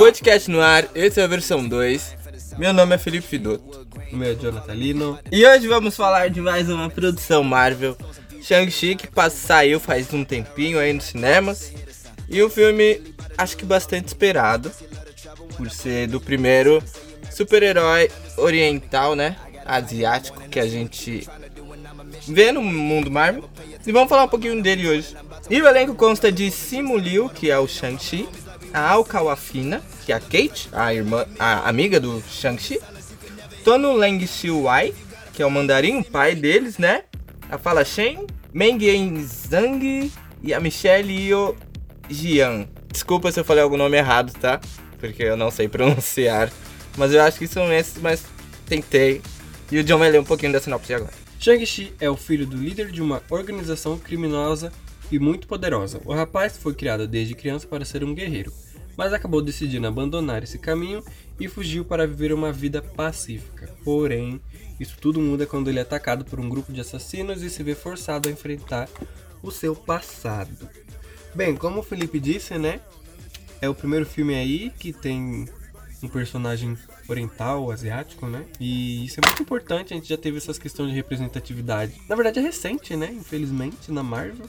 [0.00, 2.16] Podcast no ar, esse é a versão 2.
[2.56, 3.86] Meu nome é Felipe Fidoto.
[4.10, 5.18] O meu é Jonathan Lino.
[5.30, 7.94] E hoje vamos falar de mais uma produção Marvel,
[8.40, 11.70] Shang-Chi, que saiu faz um tempinho aí nos cinemas.
[12.30, 14.72] E um filme, acho que bastante esperado,
[15.54, 16.82] por ser do primeiro
[17.30, 19.36] super-herói oriental, né?
[19.66, 21.28] Asiático que a gente
[22.26, 23.50] vê no mundo Marvel.
[23.86, 25.14] E vamos falar um pouquinho dele hoje.
[25.50, 28.26] E o elenco consta de Simu Liu, que é o Shang-Chi,
[28.72, 32.80] a Al Kawafina, que é a Kate, a irmã, a amiga do Shang-Chi,
[33.64, 34.94] Tono Leng Xiu-Wai,
[35.32, 37.04] que é o mandarim, o pai deles, né?
[37.50, 40.10] A Fala Shen, Meng Yen Zhang
[40.42, 41.56] e a Michelle Io
[42.08, 42.66] Jian.
[42.90, 44.60] Desculpa se eu falei algum nome errado, tá?
[44.98, 46.50] Porque eu não sei pronunciar.
[46.96, 48.24] Mas eu acho que são esses, mas
[48.66, 49.20] tentei.
[49.70, 51.12] E o John vai ler um pouquinho da sinopse agora.
[51.38, 54.72] Shang-Chi é o filho do líder de uma organização criminosa
[55.10, 56.00] e muito poderosa.
[56.04, 58.52] O rapaz foi criado desde criança para ser um guerreiro,
[58.96, 61.02] mas acabou decidindo abandonar esse caminho
[61.38, 63.68] e fugiu para viver uma vida pacífica.
[63.84, 64.40] Porém,
[64.78, 67.74] isso tudo muda quando ele é atacado por um grupo de assassinos e se vê
[67.74, 68.88] forçado a enfrentar
[69.42, 70.68] o seu passado.
[71.34, 72.80] Bem, como o Felipe disse, né?
[73.60, 75.46] É o primeiro filme aí que tem
[76.02, 76.76] um personagem
[77.08, 78.44] oriental, asiático, né?
[78.58, 82.00] E isso é muito importante, a gente já teve essas questões de representatividade.
[82.08, 83.12] Na verdade é recente, né?
[83.12, 84.46] Infelizmente, na Marvel.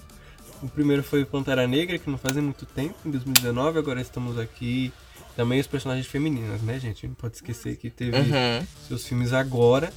[0.62, 3.80] O primeiro foi Pantera Negra, que não fazia muito tempo, em 2019.
[3.80, 4.94] Agora estamos aqui
[5.36, 7.08] também os personagens femininos, né, gente?
[7.08, 8.68] Não pode esquecer que teve uhum.
[8.88, 9.92] seus filmes agora.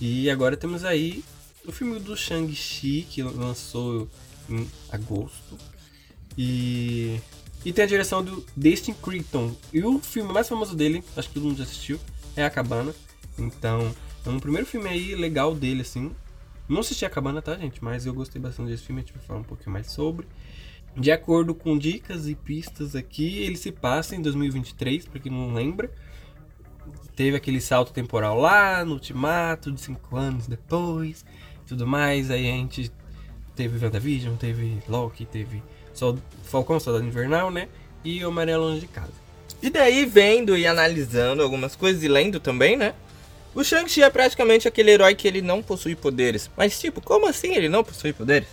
[0.00, 1.24] E agora temos aí
[1.66, 4.08] o filme do Shang-Chi, que lançou
[4.48, 5.58] em agosto.
[6.36, 7.18] E,
[7.64, 9.56] e tem a direção do Destin Crichton.
[9.72, 11.98] E o filme mais famoso dele, acho que todo mundo já assistiu,
[12.36, 12.94] é A Cabana.
[13.38, 16.14] Então, é um primeiro filme aí legal dele, assim.
[16.68, 17.82] Não assisti a cabana, tá, gente?
[17.82, 20.26] Mas eu gostei bastante desse filme, a gente vai falar um pouquinho mais sobre.
[20.96, 25.52] De acordo com dicas e pistas aqui, ele se passa em 2023, para quem não
[25.52, 25.90] lembra.
[27.14, 31.24] Teve aquele salto temporal lá no Ultimato, de 5 anos depois,
[31.66, 32.30] tudo mais.
[32.30, 32.90] Aí a gente
[33.54, 35.62] teve WandaVision, teve Loki, teve
[35.94, 36.18] Sol...
[36.44, 37.68] Falcão, Soldado Invernal, né?
[38.04, 39.12] E o Homem-Aranha Longe de Casa.
[39.62, 42.94] E daí, vendo e analisando algumas coisas e lendo também, né?
[43.56, 46.50] O Shang-Chi é praticamente aquele herói que ele não possui poderes.
[46.54, 48.48] Mas tipo, como assim ele não possui poderes?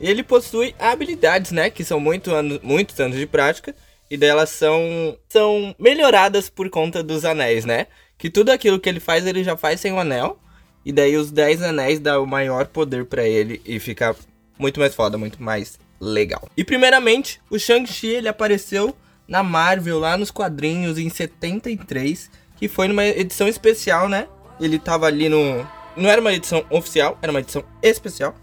[0.00, 1.68] Ele possui habilidades, né?
[1.68, 3.74] Que são muito anos, muitos anos de prática.
[4.08, 7.88] E delas são, são melhoradas por conta dos anéis, né?
[8.16, 10.38] Que tudo aquilo que ele faz, ele já faz sem o anel.
[10.84, 14.14] E daí os 10 anéis dão o maior poder para ele e fica
[14.56, 16.48] muito mais foda, muito mais legal.
[16.56, 18.96] E primeiramente, o Shang-Chi ele apareceu
[19.26, 24.28] na Marvel lá nos quadrinhos em 73, que foi numa edição especial, né?
[24.60, 25.66] Ele tava ali no.
[25.96, 28.34] Não era uma edição oficial, era uma edição especial.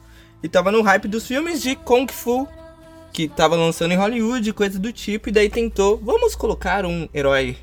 [0.41, 2.47] E tava no hype dos filmes de Kung Fu
[3.13, 5.29] que tava lançando em Hollywood, coisa do tipo.
[5.29, 7.56] E daí tentou, vamos colocar um herói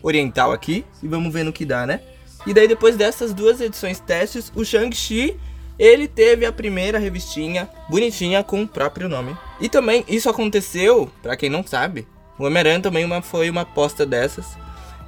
[0.00, 2.00] oriental aqui e vamos ver no que dá, né?
[2.46, 5.36] E daí depois dessas duas edições testes, o Shang-Chi
[5.78, 9.36] ele teve a primeira revistinha bonitinha com o próprio nome.
[9.60, 12.06] E também isso aconteceu, para quem não sabe,
[12.38, 14.56] o Homem-Aranha também uma, foi uma aposta dessas,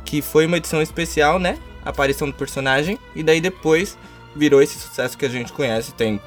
[0.05, 1.59] que foi uma edição especial, né?
[1.85, 3.97] Aparição do personagem, e daí depois
[4.35, 6.21] virou esse sucesso que a gente conhece, tem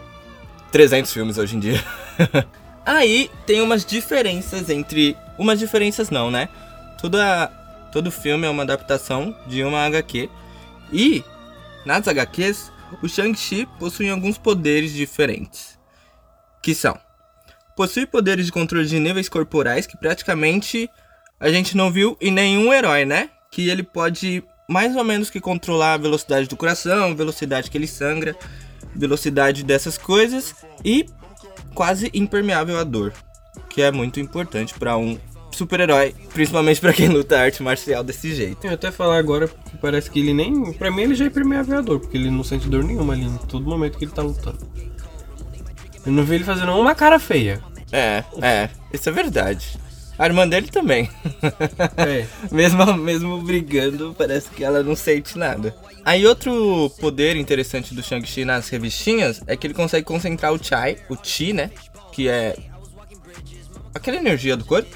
[0.71, 1.83] 300 filmes hoje em dia.
[2.85, 5.17] Aí tem umas diferenças entre.
[5.37, 6.47] Umas diferenças não, né?
[7.01, 7.47] Toda,
[7.91, 10.29] todo filme é uma adaptação de uma HQ.
[10.91, 11.23] E
[11.85, 12.71] nas HQs,
[13.03, 15.77] o Shang-Chi possui alguns poderes diferentes.
[16.63, 16.97] Que são:
[17.75, 20.89] possui poderes de controle de níveis corporais que praticamente
[21.39, 23.29] a gente não viu em nenhum herói, né?
[23.51, 27.87] Que ele pode mais ou menos que controlar a velocidade do coração, velocidade que ele
[27.87, 28.35] sangra,
[28.93, 31.05] velocidade dessas coisas e
[31.73, 33.13] quase impermeável à dor,
[33.69, 35.17] que é muito importante para um
[35.51, 38.67] super-herói, principalmente para quem luta arte marcial desse jeito.
[38.67, 39.49] Eu até falar agora
[39.81, 42.43] parece que ele nem, para mim ele já é impermeável à dor, porque ele não
[42.43, 44.59] sente dor nenhuma ali em todo momento que ele tá lutando.
[46.05, 47.61] Eu não vi ele fazendo uma cara feia.
[47.91, 49.79] É, é, isso é verdade.
[50.17, 51.09] A irmã dele também.
[51.97, 52.25] É.
[52.51, 55.75] mesmo, mesmo brigando, parece que ela não sente nada.
[56.03, 60.97] Aí outro poder interessante do Shang-Chi nas revistinhas é que ele consegue concentrar o Chai,
[61.09, 61.69] o Chi, né?
[62.11, 62.55] Que é
[63.93, 64.89] aquela energia do corpo.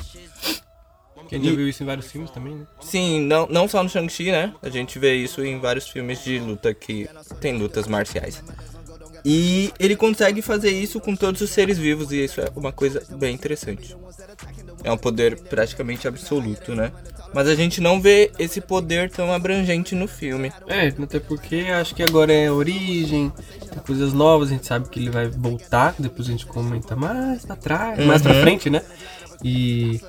[1.28, 2.66] Quem já viu isso em vários filmes também, né?
[2.82, 4.54] Sim, não, não só no Shang-Chi, né?
[4.62, 7.08] A gente vê isso em vários filmes de luta que
[7.40, 8.44] tem lutas marciais.
[9.24, 13.02] E ele consegue fazer isso com todos os seres vivos, e isso é uma coisa
[13.12, 13.96] bem interessante.
[14.84, 16.92] É um poder praticamente absoluto, né?
[17.34, 20.52] Mas a gente não vê esse poder tão abrangente no filme.
[20.68, 23.32] É, até porque acho que agora é origem,
[23.86, 27.56] coisas novas, a gente sabe que ele vai voltar, depois a gente comenta mais pra
[27.56, 28.06] trás, uhum.
[28.06, 28.82] mais pra frente, né?
[29.44, 30.02] E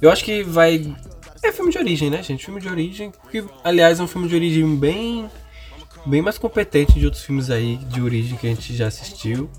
[0.00, 0.94] eu acho que vai
[1.42, 2.44] É filme de origem, né, gente?
[2.44, 5.28] Filme de origem, que aliás é um filme de origem bem
[6.06, 9.50] bem mais competente de outros filmes aí de origem que a gente já assistiu.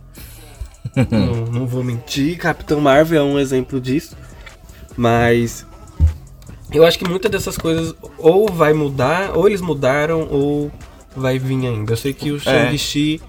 [1.11, 4.15] não, não vou mentir, Capitão Marvel é um exemplo disso.
[4.99, 5.65] Mas
[6.73, 10.69] eu acho que muitas dessas coisas ou vai mudar, ou eles mudaram, ou
[11.15, 11.93] vai vir ainda.
[11.93, 12.39] Eu sei que o É.
[12.39, 13.21] Shang-Chi.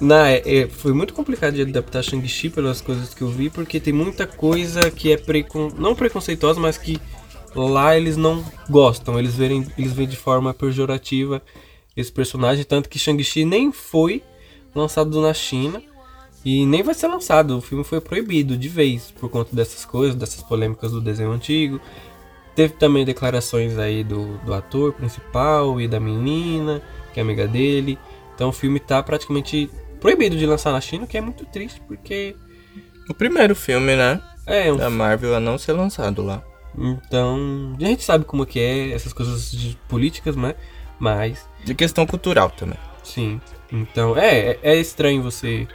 [0.00, 3.92] Na, é, foi muito complicado de adaptar Shang-Chi pelas coisas que eu vi, porque tem
[3.92, 6.98] muita coisa que é precon, não preconceituosa, mas que
[7.54, 9.18] lá eles não gostam.
[9.18, 11.42] Eles veem, eles veem de forma pejorativa
[11.94, 14.22] esse personagem, tanto que Shang-Chi nem foi
[14.74, 15.82] lançado na China
[16.44, 17.56] e nem vai ser lançado.
[17.56, 21.80] O filme foi proibido de vez por conta dessas coisas, dessas polêmicas do desenho antigo.
[22.54, 26.82] Teve também declarações aí do, do ator principal e da menina,
[27.12, 27.98] que é amiga dele.
[28.34, 29.70] Então o filme tá praticamente
[30.00, 32.34] proibido de lançar na China, o que é muito triste, porque
[33.08, 34.20] O primeiro filme, né?
[34.46, 36.42] é um Da Marvel a não ser lançado lá.
[36.76, 40.54] Então, a gente sabe como que é essas coisas de políticas, né?
[40.98, 42.78] Mas, De questão cultural também.
[43.02, 43.40] sim.
[43.72, 45.68] Então, é, é estranho você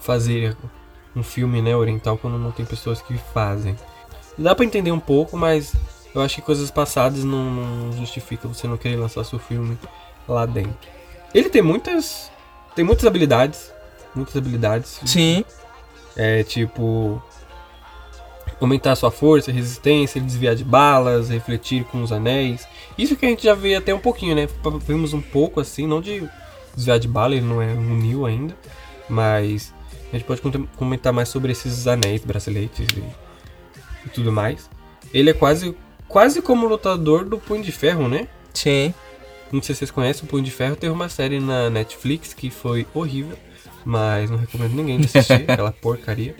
[0.00, 0.56] fazer
[1.14, 3.76] um filme, né, oriental quando não tem pessoas que fazem.
[4.38, 5.74] Dá pra entender um pouco, mas
[6.14, 9.78] eu acho que coisas passadas não, não justificam você não querer lançar seu filme
[10.28, 10.76] lá dentro.
[11.34, 12.30] Ele tem muitas
[12.74, 13.72] tem muitas habilidades,
[14.14, 15.00] muitas habilidades.
[15.04, 15.44] Sim.
[16.16, 17.22] É tipo.
[18.60, 22.66] Aumentar sua força, resistência, desviar de balas, refletir com os anéis.
[22.98, 24.46] Isso que a gente já vê até um pouquinho, né?
[24.86, 26.28] Vimos um pouco assim, não de
[26.74, 28.54] desviar de bala, ele não é um Neo ainda.
[29.10, 29.74] Mas
[30.12, 30.40] a gente pode
[30.76, 33.02] comentar mais sobre esses anéis, braceletes e,
[34.06, 34.70] e tudo mais.
[35.12, 35.76] Ele é quase,
[36.08, 38.28] quase como o lutador do Punho de Ferro, né?
[38.54, 38.94] Sim.
[39.52, 40.76] Não sei se vocês conhecem o Punho de Ferro.
[40.76, 43.36] Teve uma série na Netflix que foi horrível.
[43.84, 46.34] Mas não recomendo ninguém de assistir aquela porcaria.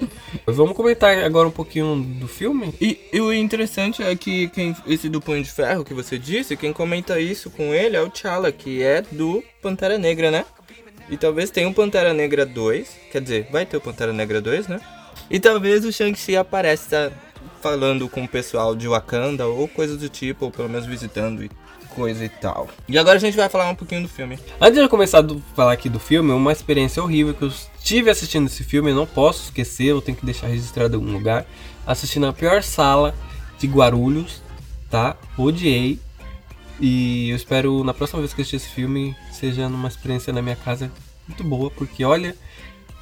[0.46, 2.74] Vamos comentar agora um pouquinho do filme?
[2.80, 6.56] E, e o interessante é que quem, esse do Punho de Ferro que você disse,
[6.56, 10.44] quem comenta isso com ele é o T'Challa, que é do Pantera Negra, né?
[11.10, 14.68] E talvez tenha o Pantera Negra 2, quer dizer, vai ter o Pantera Negra 2,
[14.68, 14.80] né?
[15.28, 17.12] E talvez o Shang-Chi apareça
[17.60, 21.50] falando com o pessoal de Wakanda ou coisa do tipo, ou pelo menos visitando e
[21.94, 22.68] coisa e tal.
[22.88, 24.38] E agora a gente vai falar um pouquinho do filme.
[24.60, 27.52] Antes de eu começar a falar aqui do filme, uma experiência horrível que eu
[27.82, 31.12] tive assistindo esse filme, eu não posso esquecer, eu tenho que deixar registrado em algum
[31.12, 31.46] lugar.
[31.86, 33.14] Assisti na pior sala
[33.58, 34.42] de Guarulhos,
[34.88, 35.16] tá?
[35.36, 35.98] Odiei.
[36.80, 40.40] E eu espero na próxima vez que eu assistir esse filme seja numa experiência na
[40.40, 40.90] minha casa
[41.28, 42.34] muito boa, porque olha,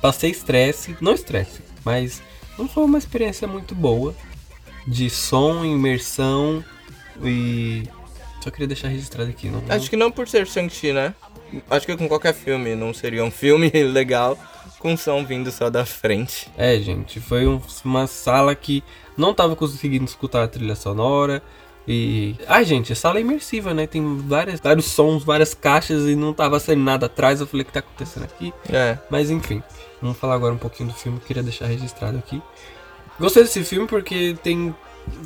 [0.03, 2.21] passei estresse, não estresse, mas
[2.59, 4.15] não foi uma experiência muito boa
[4.87, 6.65] de som, imersão
[7.23, 7.85] e
[8.43, 9.63] só queria deixar registrado aqui, não.
[9.69, 11.15] Acho que não por ser Shang-Chi, né?
[11.71, 14.37] Acho que com qualquer filme não seria um filme legal
[14.79, 16.49] com som vindo só da frente.
[16.57, 18.83] É, gente, foi um- uma sala que
[19.17, 21.43] não tava conseguindo escutar a trilha sonora.
[21.91, 22.37] E.
[22.47, 23.87] Ai, gente, a sala é imersiva, né?
[23.87, 27.41] Tem várias, vários sons, várias caixas e não tava saindo nada atrás.
[27.41, 28.53] Eu falei, o que tá acontecendo aqui?
[28.71, 28.99] É.
[29.09, 29.63] Mas enfim,
[30.03, 32.43] vamos falar agora um pouquinho do filme, queria deixar registrado aqui.
[33.19, 34.75] Gostei desse filme porque tem,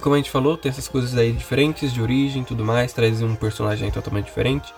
[0.00, 3.20] como a gente falou, tem essas coisas aí diferentes, de origem e tudo mais, traz
[3.20, 4.72] um personagem totalmente diferente.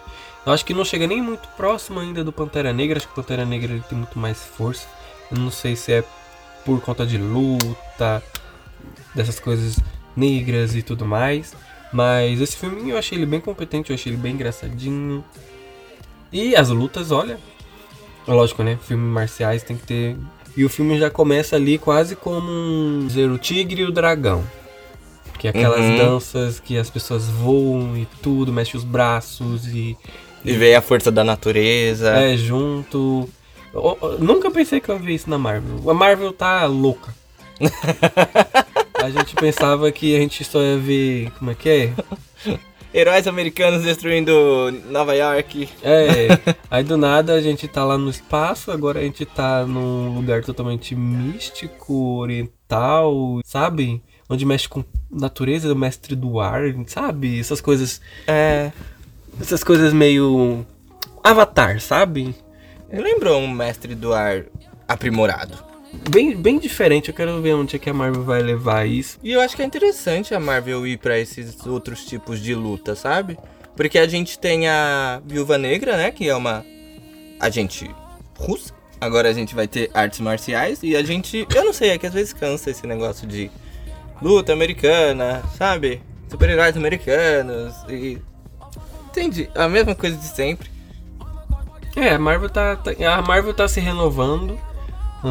[0.46, 3.16] Eu acho que não chega nem muito próximo ainda do Pantera Negra, acho que o
[3.16, 4.86] Pantera Negra ele tem muito mais força.
[5.30, 6.04] Eu não sei se é
[6.64, 8.22] por conta de luta,
[9.14, 9.78] dessas coisas
[10.16, 11.54] negras e tudo mais.
[11.94, 15.24] Mas esse filme eu achei ele bem competente, eu achei ele bem engraçadinho.
[16.32, 17.38] E as lutas, olha,
[18.26, 18.78] Lógico, né?
[18.88, 20.16] Filmes marciais tem que ter.
[20.56, 24.42] E o filme já começa ali quase como um dizer o tigre e o dragão.
[25.38, 25.96] Que é aquelas Uhum.
[25.98, 29.94] danças que as pessoas voam e tudo, mexe os braços e
[30.42, 32.12] E veio a força da natureza.
[32.16, 33.28] é junto.
[33.74, 35.90] Eu- eu nunca pensei que eu ia ver isso na Marvel.
[35.90, 37.14] A Marvel tá louca.
[39.04, 41.30] a gente pensava que a gente só ia ver.
[41.38, 41.92] Como é que é?
[42.94, 44.32] Heróis americanos destruindo
[44.88, 45.68] Nova York.
[45.82, 46.28] É,
[46.70, 50.44] aí do nada a gente tá lá no espaço, agora a gente tá num lugar
[50.44, 54.00] totalmente místico, oriental, sabe?
[54.30, 57.38] Onde mexe com natureza, o mestre do ar, sabe?
[57.38, 58.00] Essas coisas.
[58.28, 58.70] É.
[59.40, 60.64] Essas coisas meio.
[61.22, 62.34] Avatar, sabe?
[62.92, 64.44] Me lembrou um mestre do ar
[64.86, 65.63] aprimorado.
[66.10, 69.18] Bem, bem diferente, eu quero ver onde é que a Marvel vai levar isso.
[69.22, 72.94] E eu acho que é interessante a Marvel ir pra esses outros tipos de luta,
[72.94, 73.38] sabe?
[73.76, 76.10] Porque a gente tem a Viúva Negra, né?
[76.10, 76.64] Que é uma
[77.40, 77.90] agente
[78.38, 78.72] russa.
[79.00, 80.80] Agora a gente vai ter artes marciais.
[80.82, 81.46] E a gente.
[81.54, 83.50] Eu não sei, é que às vezes cansa esse negócio de
[84.22, 86.00] luta americana, sabe?
[86.28, 88.18] Super-heróis americanos e.
[89.08, 89.50] Entende?
[89.54, 90.70] A mesma coisa de sempre.
[91.96, 94.58] É, a Marvel tá, tá- a Marvel tá se renovando,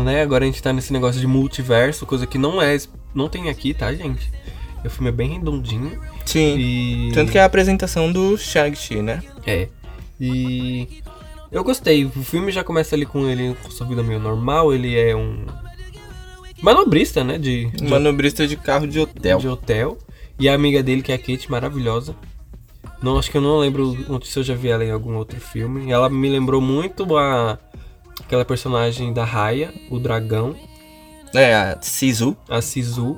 [0.02, 0.22] né?
[0.22, 2.78] Agora a gente tá nesse negócio de multiverso, coisa que não é,
[3.14, 4.32] não tem aqui, tá, gente?
[4.86, 6.00] O filme é bem redondinho.
[6.26, 6.58] Sim.
[6.58, 7.12] E...
[7.14, 9.22] Tanto que é a apresentação do Shang-Chi, né?
[9.46, 9.68] É.
[10.20, 10.88] E
[11.52, 12.06] eu gostei.
[12.06, 14.74] O filme já começa ali com ele com sua vida meio normal.
[14.74, 15.46] Ele é um
[16.62, 17.38] manobrista, né?
[17.38, 19.38] De, de, Manobrista de carro de hotel.
[19.38, 19.98] de hotel.
[20.40, 22.16] E a amiga dele, que é a Kate, maravilhosa.
[23.02, 25.92] Não, acho que eu não lembro se eu já vi ela em algum outro filme.
[25.92, 27.60] Ela me lembrou muito a
[28.20, 30.56] aquela personagem da Raya, o dragão,
[31.34, 32.36] É, a Sisu.
[32.50, 33.18] a Sisu.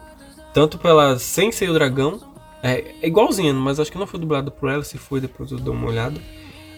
[0.54, 2.20] Tanto pela sem ser o dragão.
[2.64, 4.84] É, é igualzinha, mas acho que não foi dublado por ela.
[4.84, 6.20] Se foi, depois eu dou uma olhada.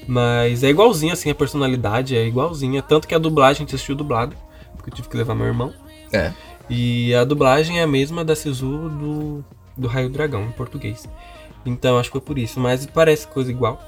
[0.08, 2.82] Mas é igualzinha, assim, a personalidade é igualzinha.
[2.82, 4.36] Tanto que a dublagem, a gente assistiu dublado.
[4.76, 5.74] Porque eu tive que levar meu irmão.
[6.12, 6.34] É.
[6.70, 9.46] E a dublagem é a mesma da Sisu do,
[9.78, 11.08] do Raio Dragão, em português.
[11.66, 12.60] Então acho que foi por isso.
[12.60, 13.82] Mas parece coisa igual.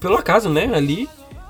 [0.00, 0.70] Pelo acaso, né?
[0.74, 1.08] Ali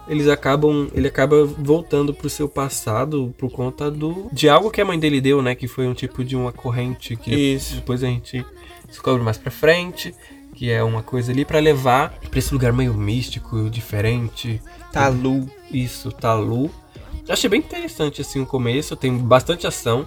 [0.08, 0.88] eles acabam.
[0.94, 4.28] Ele acaba voltando pro seu passado por conta do.
[4.32, 5.54] De algo que a mãe dele deu, né?
[5.54, 7.76] Que foi um tipo de uma corrente que Isso.
[7.76, 8.44] depois a gente
[8.88, 10.14] descobre mais pra frente.
[10.54, 14.62] Que é uma coisa ali pra levar pra esse lugar meio místico, diferente.
[14.92, 15.48] Talu.
[15.70, 16.70] Isso, Talu.
[17.28, 20.06] Achei bem interessante assim o começo, tem bastante ação.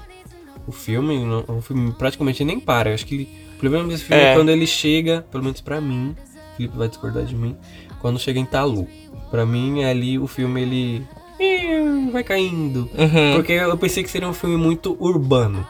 [0.66, 2.90] O filme, o filme praticamente nem para.
[2.90, 4.32] Eu acho que o problema desse filme é.
[4.32, 4.36] É.
[4.36, 6.16] quando ele chega, pelo menos pra mim,
[6.58, 7.56] Felipe vai discordar de mim,
[8.02, 8.88] quando chega em Talu.
[9.32, 11.08] Pra mim, ali o filme ele
[11.40, 12.90] Ih, vai caindo.
[12.98, 13.36] Uhum.
[13.36, 15.66] Porque eu pensei que seria um filme muito urbano.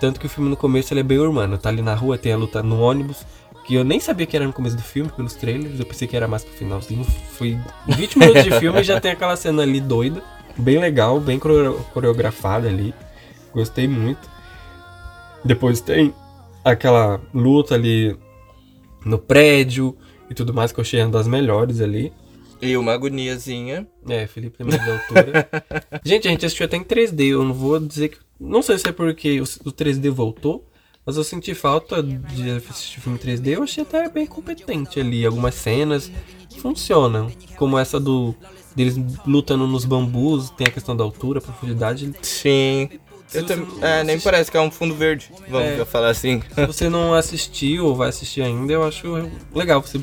[0.00, 1.58] Tanto que o filme no começo ele é bem urbano.
[1.58, 3.24] Tá ali na rua, tem a luta no ônibus.
[3.66, 5.78] Que eu nem sabia que era no começo do filme, pelos trailers.
[5.78, 7.04] Eu pensei que era mais pro finalzinho.
[7.04, 10.22] Foi 20 minutos de filme e já tem aquela cena ali doida.
[10.56, 12.94] Bem legal, bem coreo- coreografada ali.
[13.52, 14.28] Gostei muito.
[15.44, 16.14] Depois tem
[16.64, 18.16] aquela luta ali
[19.04, 19.96] no prédio
[20.30, 22.12] e tudo mais, que eu achei uma das melhores ali.
[22.60, 23.86] E uma agoniazinha.
[24.08, 25.48] É, Felipe medo de altura.
[26.04, 27.32] gente, a gente assistiu até em 3D.
[27.32, 28.18] Eu não vou dizer que.
[28.40, 30.66] Não sei se é porque o, o 3D voltou,
[31.04, 33.48] mas eu senti falta de assistir filme em 3D.
[33.48, 35.26] Eu achei até bem competente ali.
[35.26, 36.10] Algumas cenas
[36.58, 37.30] funcionam.
[37.56, 38.34] Como essa do.
[38.74, 42.14] deles lutando nos bambus, tem a questão da altura, profundidade.
[42.22, 42.88] Sim.
[43.34, 45.30] Eu tam- É, nem assiste- parece que é um fundo verde.
[45.48, 45.84] Vamos É.
[45.84, 46.42] falar assim.
[46.54, 49.80] Se você não assistiu ou vai assistir ainda, eu acho legal.
[49.82, 49.98] Você,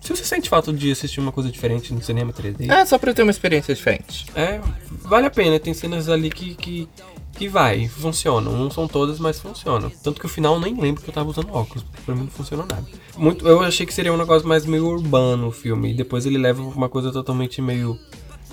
[0.00, 3.12] se você sente falta de assistir uma coisa diferente no cinema 3D, É, só pra
[3.14, 4.26] ter uma experiência diferente.
[4.34, 4.60] É,
[5.02, 5.58] vale a pena.
[5.60, 6.88] Tem cenas ali que, que,
[7.36, 8.52] que vai, funcionam.
[8.52, 9.90] Não são todas, mas funcionam.
[10.02, 11.84] Tanto que o final eu nem lembro que eu tava usando óculos.
[12.04, 12.84] Pra mim não funcionou nada.
[13.16, 15.90] Muito, eu achei que seria um negócio mais meio urbano o filme.
[15.90, 17.98] E depois ele leva uma coisa totalmente meio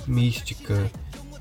[0.08, 0.90] mística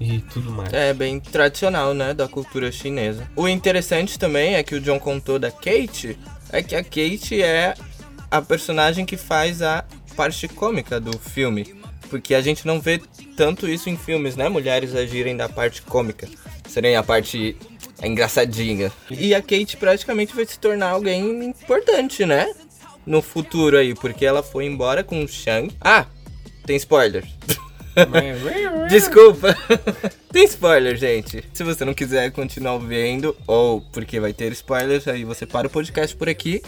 [0.00, 0.72] e tudo mais.
[0.72, 3.30] É bem tradicional, né, da cultura chinesa.
[3.36, 6.18] O interessante também é que o John contou da Kate,
[6.50, 7.74] é que a Kate é
[8.30, 9.84] a personagem que faz a
[10.16, 11.78] parte cômica do filme.
[12.08, 13.00] Porque a gente não vê
[13.36, 14.48] tanto isso em filmes, né?
[14.48, 16.28] Mulheres agirem da parte cômica.
[16.68, 17.56] Serem a parte
[18.02, 18.90] engraçadinha.
[19.10, 22.52] E a Kate praticamente vai se tornar alguém importante, né?
[23.06, 25.72] No futuro aí, porque ela foi embora com o Shang.
[25.80, 26.06] Ah,
[26.66, 27.24] tem spoiler.
[28.88, 29.56] Desculpa.
[30.32, 31.44] Tem spoiler, gente.
[31.52, 35.70] Se você não quiser continuar vendo, ou porque vai ter spoilers, aí você para o
[35.70, 36.62] podcast por aqui.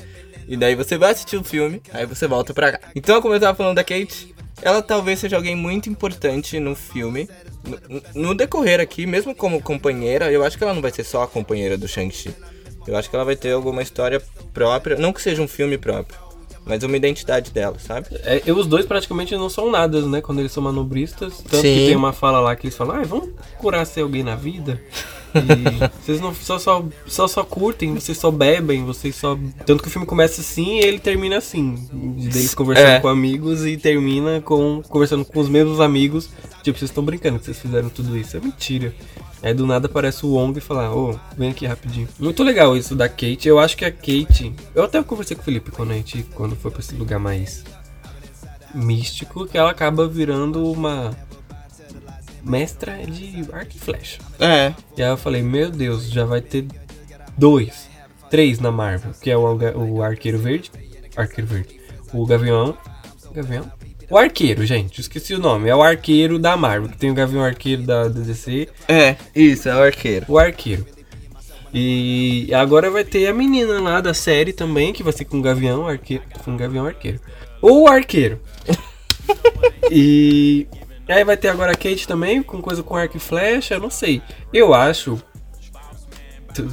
[0.48, 2.80] E daí você vai assistir o filme, aí você volta pra cá.
[2.94, 7.28] Então, como eu tava falando da Kate, ela talvez seja alguém muito importante no filme.
[7.88, 11.22] No, no decorrer aqui, mesmo como companheira, eu acho que ela não vai ser só
[11.22, 12.34] a companheira do Shang-Chi.
[12.86, 14.20] Eu acho que ela vai ter alguma história
[14.52, 14.96] própria.
[14.96, 16.18] Não que seja um filme próprio,
[16.64, 18.08] mas uma identidade dela, sabe?
[18.24, 20.20] É, e os dois praticamente não são nada, né?
[20.20, 21.38] Quando eles são manobristas.
[21.38, 21.74] Tanto Sim.
[21.74, 24.80] que tem uma fala lá que eles falam, ah, vamos curar ser alguém na vida.
[26.02, 29.38] Vocês não só, só, só, só curtem, vocês só bebem, vocês só.
[29.66, 31.74] Tanto que o filme começa assim e ele termina assim.
[31.92, 33.00] Deles conversando É.
[33.00, 36.28] com amigos e termina com conversando com os mesmos amigos.
[36.62, 38.36] Tipo, vocês estão brincando que vocês fizeram tudo isso.
[38.36, 38.94] É mentira.
[39.42, 42.08] Aí do nada aparece o Wong e fala, ô, vem aqui rapidinho.
[42.18, 43.48] Muito legal isso da Kate.
[43.48, 44.52] Eu acho que a Kate.
[44.74, 46.24] Eu até conversei com o Felipe quando a gente.
[46.34, 47.64] Quando foi pra esse lugar mais
[48.74, 51.16] místico, que ela acaba virando uma
[52.44, 54.18] mestra de arco e flecha.
[54.38, 54.74] É.
[54.96, 56.66] E aí eu falei, meu Deus, já vai ter
[57.36, 57.88] dois,
[58.30, 60.70] três na Marvel, que é o, o Arqueiro Verde,
[61.16, 61.80] Arqueiro Verde,
[62.12, 62.76] o Gavião,
[63.32, 63.70] Gavião?
[64.10, 67.42] O Arqueiro, gente, esqueci o nome, é o Arqueiro da Marvel, que tem o Gavião
[67.42, 70.26] Arqueiro da, da DC, É, isso, é o arqueiro.
[70.28, 70.86] o Arqueiro.
[71.72, 75.42] E agora vai ter a menina lá da série também, que vai ser com o
[75.42, 77.18] Gavião Arqueiro, com o Gavião Arqueiro.
[77.62, 78.38] O Arqueiro.
[79.90, 80.66] e
[81.08, 83.90] aí vai ter agora a Kate também, com coisa com arco e flecha, eu não
[83.90, 84.22] sei.
[84.52, 85.20] Eu acho.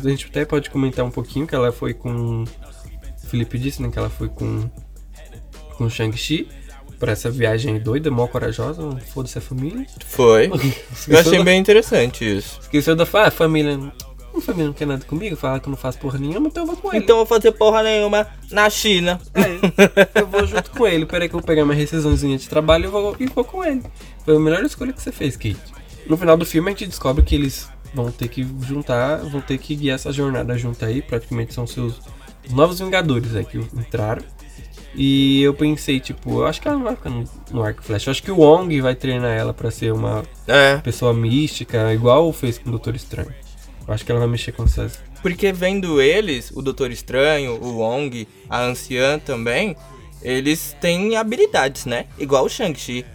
[0.06, 2.44] A gente até pode comentar um pouquinho que ela foi com.
[2.44, 3.90] O Felipe disse, né?
[3.90, 4.70] Que ela foi com.
[5.78, 6.48] Com Shang-Chi.
[7.00, 8.82] Pra essa viagem doida, mó corajosa,
[9.14, 9.86] foda-se a família.
[10.06, 10.52] Foi.
[11.08, 12.60] Eu achei bem interessante isso.
[12.62, 13.80] Esqueceu da fa- família.
[14.34, 16.68] Minha família não quer nada comigo, fala que eu não faço porra nenhuma, então eu
[16.68, 17.04] vou com ele.
[17.04, 19.20] Então eu vou fazer porra nenhuma na China.
[19.34, 21.06] É, eu vou junto com ele.
[21.06, 23.84] Peraí que eu vou pegar minha rescisãozinha de trabalho e vou, e vou com ele.
[24.26, 25.58] Foi a melhor escolha que você fez, Kate.
[26.08, 29.58] No final do filme a gente descobre que eles vão ter que juntar, vão ter
[29.58, 31.02] que guiar essa jornada junto aí.
[31.02, 32.00] Praticamente são seus
[32.46, 34.24] os novos Vingadores aí que entraram.
[34.96, 38.08] E eu pensei, tipo, eu acho que ela não vai ficar no, no arco flash.
[38.08, 40.78] Eu acho que o Wong vai treinar ela pra ser uma É.
[40.78, 43.32] pessoa mística, igual fez com o Doutor Estranho.
[43.90, 45.00] Acho que ela vai mexer com essas.
[45.22, 49.76] Porque vendo eles, o Doutor Estranho, o Wong, a Anciã também,
[50.22, 52.06] eles têm habilidades, né?
[52.18, 53.06] Igual o Shang-Chi.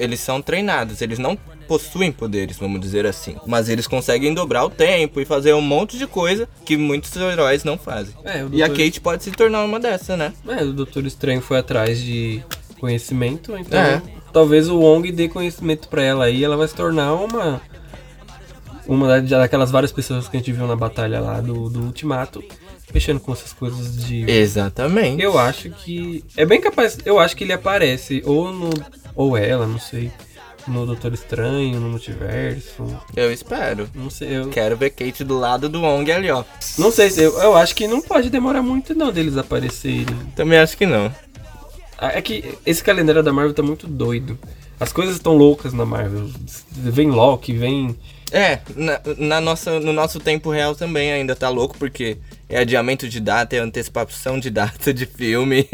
[0.00, 1.36] Eles são treinados, eles não
[1.68, 3.36] possuem poderes, vamos dizer assim.
[3.46, 7.62] Mas eles conseguem dobrar o tempo e fazer um monte de coisa que muitos heróis
[7.62, 8.14] não fazem.
[8.24, 10.32] É, o E a Kate pode se tornar uma dessa, né?
[10.48, 12.42] É, o Doutor Estranho foi atrás de
[12.80, 14.02] conhecimento, então É.
[14.32, 17.60] talvez o Wong dê conhecimento pra ela aí, ela vai se tornar uma
[18.88, 22.42] uma da- daquelas várias pessoas que a gente viu na batalha lá do, do Ultimato,
[22.92, 25.22] mexendo com essas coisas de Exatamente.
[25.22, 28.70] Eu acho que é bem capaz, eu acho que ele aparece ou no
[29.14, 30.10] ou ela, não sei,
[30.66, 32.84] no Doutor Estranho, no Multiverso,
[33.16, 33.88] Eu espero.
[33.94, 36.44] não sei, eu Quero ver Kate do lado do Wong ali, ó.
[36.78, 40.06] não sei se eu, eu acho que não pode demorar muito não deles aparecerem.
[40.36, 41.12] Também acho que não.
[41.98, 44.38] Ah, É que esse calendário da Marvel tá muito doido.
[44.78, 46.30] As coisas estão loucas na Marvel.
[46.70, 47.96] Vem Loki, vem.
[48.32, 52.18] É, na, na nossa, no nosso tempo real também ainda tá louco, porque
[52.48, 55.66] é adiamento de data, é antecipação de data de filme.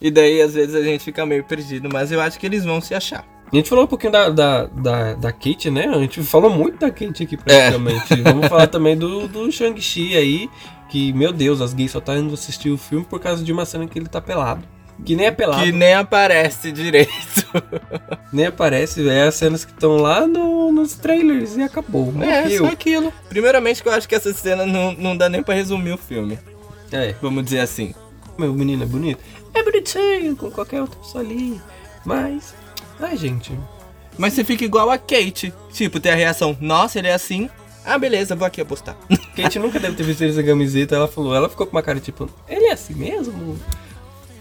[0.00, 2.80] E daí às vezes a gente fica meio perdido, mas eu acho que eles vão
[2.80, 3.24] se achar.
[3.50, 5.86] A gente falou um pouquinho da, da, da, da Kate, né?
[5.86, 8.14] A gente falou muito da Kate aqui praticamente.
[8.20, 10.50] Vamos falar também do, do Shang-Chi aí.
[10.88, 13.64] Que, meu Deus, as gays só tá indo assistir o filme por causa de uma
[13.64, 14.64] cena que ele tá pelado.
[15.04, 17.12] Que nem é pelado, Que nem aparece direito.
[18.32, 19.06] nem aparece.
[19.08, 22.12] É as cenas que estão lá no, nos trailers e acabou.
[22.22, 22.66] É, Morreu.
[22.66, 23.12] só aquilo.
[23.28, 26.38] Primeiramente que eu acho que essa cena não, não dá nem pra resumir o filme.
[26.92, 27.14] É.
[27.20, 27.94] Vamos dizer assim.
[28.38, 29.20] Meu menino é bonito?
[29.52, 31.60] É bonitinho, com qualquer outra pessoa ali.
[32.04, 32.54] Mas.
[33.00, 33.52] Ai, gente.
[34.16, 35.52] Mas você fica igual a Kate.
[35.72, 37.48] Tipo, tem a reação, nossa, ele é assim.
[37.84, 38.96] Ah, beleza, vou aqui apostar.
[39.36, 40.94] Kate nunca deve ter visto essa camiseta.
[40.94, 43.58] Ela falou, ela ficou com uma cara tipo, ele é assim mesmo?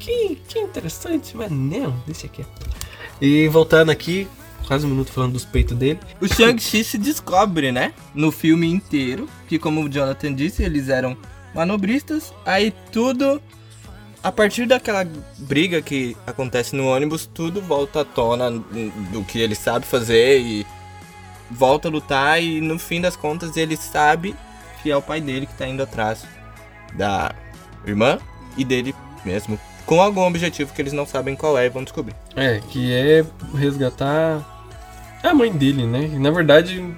[0.04, 2.70] Que, que interessante, mas não, deixa quieto.
[3.22, 4.28] E voltando aqui,
[4.68, 5.98] quase um minuto falando dos peitos dele.
[6.20, 7.94] O Shang-Chi se descobre, né?
[8.14, 9.30] No filme inteiro.
[9.48, 11.16] Que como o Jonathan disse, eles eram
[11.56, 12.34] manobristas.
[12.46, 13.42] Aí tudo.
[14.22, 19.56] A partir daquela briga que acontece no ônibus, tudo volta à tona do que ele
[19.56, 20.66] sabe fazer e
[21.50, 22.44] volta a lutar.
[22.44, 24.36] E no fim das contas, ele sabe
[24.82, 26.26] que é o pai dele que tá indo atrás
[26.94, 27.34] da
[27.86, 28.18] irmã
[28.58, 29.58] e dele mesmo.
[29.86, 32.16] Com algum objetivo que eles não sabem qual é e vão descobrir.
[32.36, 33.26] É, que é
[33.58, 34.42] resgatar
[35.22, 36.08] a mãe dele, né?
[36.20, 36.76] Na verdade.
[36.76, 36.98] gente nem-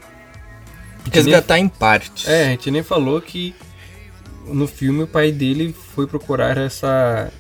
[1.12, 2.28] Resgatar em partes.
[2.28, 3.56] É, a gente nem falou que
[4.48, 7.32] no filme o pai dele foi procurar essa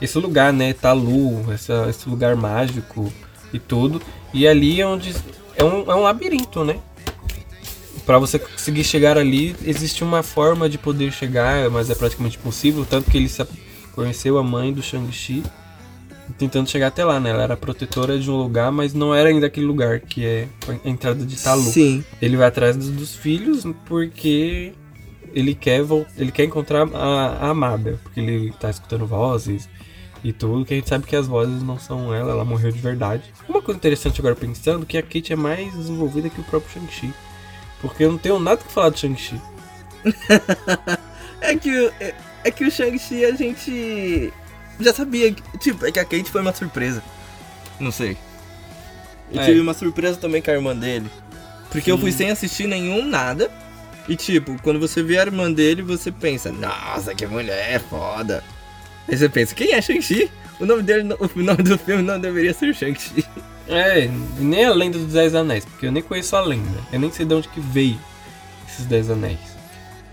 [0.00, 3.12] esse lugar, né, Talu, essa, esse lugar mágico
[3.52, 4.00] e tudo.
[4.32, 5.12] E ali é onde
[5.56, 6.78] é um, é um labirinto, né?
[8.06, 12.86] Pra você conseguir chegar ali, existe uma forma de poder chegar, mas é praticamente impossível,
[12.88, 13.42] tanto que ele se
[13.98, 15.42] conheceu a mãe do Shang-Chi
[16.38, 17.30] tentando chegar até lá, né?
[17.30, 20.88] Ela era protetora de um lugar, mas não era ainda aquele lugar que é a
[20.88, 21.62] entrada de Talu.
[21.62, 22.04] Sim.
[22.22, 24.72] Ele vai atrás dos, dos filhos porque
[25.34, 25.80] ele quer,
[26.16, 29.68] ele quer encontrar a, a Amada, porque ele tá escutando vozes
[30.22, 32.78] e tudo, que a gente sabe que as vozes não são ela, ela morreu de
[32.78, 33.24] verdade.
[33.48, 37.12] Uma coisa interessante agora pensando que a Kate é mais desenvolvida que o próprio Shang-Chi.
[37.80, 39.40] Porque eu não tenho nada que falar do Shang-Chi.
[41.40, 44.32] É que, é, é que o Shang-Chi a gente
[44.80, 45.32] já sabia.
[45.32, 47.02] que- Tipo, é que a Kate foi uma surpresa.
[47.80, 48.16] Não sei.
[49.32, 49.44] Eu É.
[49.44, 51.10] tive uma surpresa também com a irmã dele.
[51.70, 52.18] Porque eu fui Sim.
[52.18, 53.50] sem assistir nenhum nada.
[54.08, 58.42] E tipo, quando você vê a irmã dele, você pensa, nossa, que mulher foda.
[59.06, 60.30] Aí você pensa, quem é Shang-Chi?
[60.58, 63.24] O nome dele, o nome do filme não deveria ser Shang-Chi.
[63.68, 66.80] É, nem a lenda dos Dez Anéis, porque eu nem conheço a lenda.
[66.90, 68.00] Eu nem sei de onde que veio
[68.66, 69.38] esses Dez Anéis.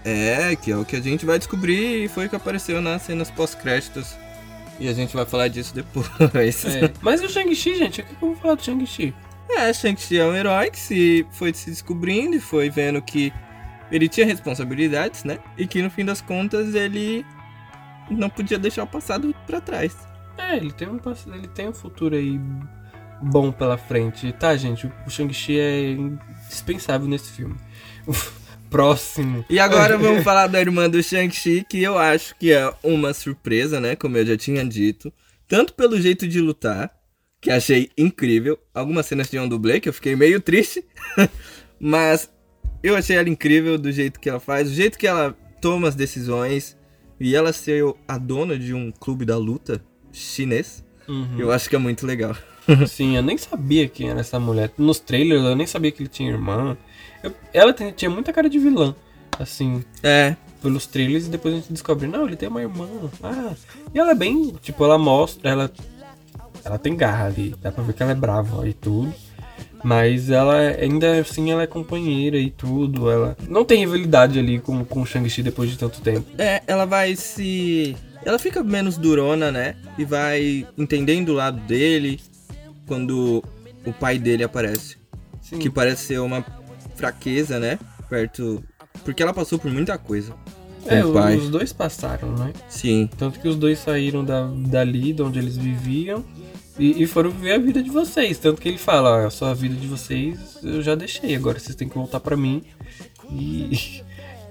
[0.06, 3.02] É, que é o que a gente vai descobrir e foi o que apareceu nas
[3.02, 4.15] cenas pós-créditos.
[4.80, 6.08] E a gente vai falar disso depois.
[6.65, 8.02] É, Mas o Shang-Chi, gente?
[8.02, 9.15] O que eu vou falar do Shang-Chi?
[9.50, 13.34] É, Shang-Chi é um herói que se foi se descobrindo e foi vendo que
[13.91, 15.39] ele tinha responsabilidades, né?
[15.58, 17.26] E que no fim das contas ele
[18.10, 19.96] não podia deixar o passado pra trás.
[20.38, 21.00] É, ele tem um,
[21.34, 22.39] ele tem um futuro aí
[23.22, 24.32] bom pela frente.
[24.34, 27.56] Tá, gente, o Shang-Chi é indispensável nesse filme.
[28.76, 29.46] Próximo.
[29.50, 33.80] E agora vamos falar da irmã do Shang-Chi, que eu acho que é uma surpresa,
[33.80, 33.96] né?
[33.96, 35.14] Como eu já tinha dito.
[35.48, 36.92] Tanto pelo jeito de lutar,
[37.40, 38.60] que achei incrível.
[38.74, 40.84] Algumas cenas tinham dublê, que eu fiquei meio triste.
[41.80, 42.30] Mas
[42.84, 45.96] eu achei ela incrível do jeito que ela faz, do jeito que ela toma as
[45.96, 46.78] decisões.
[47.18, 51.36] E ela ser a dona de um clube da luta chinês, Uhum.
[51.39, 52.36] eu acho que é muito legal.
[52.88, 54.72] Sim, eu nem sabia quem era essa mulher.
[54.78, 56.76] Nos trailers eu nem sabia que ele tinha irmã.
[57.24, 58.96] Eu- ela tem- tinha muita cara de vilã,
[59.39, 62.88] assim, É, pelos trailers e depois a gente descobre, não, ele tem uma irmã.
[63.22, 63.54] Ah,
[63.94, 65.72] e ela é bem, tipo, ela mostra, ela
[66.63, 69.13] ela tem garra ali, dá pra ver que ela é brava e tudo.
[69.84, 74.84] Mas ela ainda assim ela é companheira e tudo, ela não tem rivalidade ali com,
[74.84, 76.26] com o Shang-Chi depois de tanto tempo.
[76.39, 77.96] é, ela vai se.
[78.26, 79.76] Ela fica menos durona, né?
[79.98, 82.20] E vai entendendo o lado dele
[82.88, 83.44] quando
[83.86, 84.98] o pai dele aparece.
[85.42, 85.60] Sim.
[85.60, 86.44] Que parece ser uma
[86.96, 87.78] fraqueza, né?
[88.10, 88.64] Perto.
[89.04, 90.34] Porque ela passou por muita coisa.
[90.88, 91.36] É, o pai.
[91.36, 92.54] os dois passaram, né?
[92.68, 93.10] Sim.
[93.18, 96.24] Tanto que os dois saíram da, dali, de onde eles viviam,
[96.78, 98.38] e, e foram viver a vida de vocês.
[98.38, 101.76] Tanto que ele fala, ó, a sua vida de vocês eu já deixei, agora vocês
[101.76, 102.64] têm que voltar pra mim.
[103.32, 104.04] E,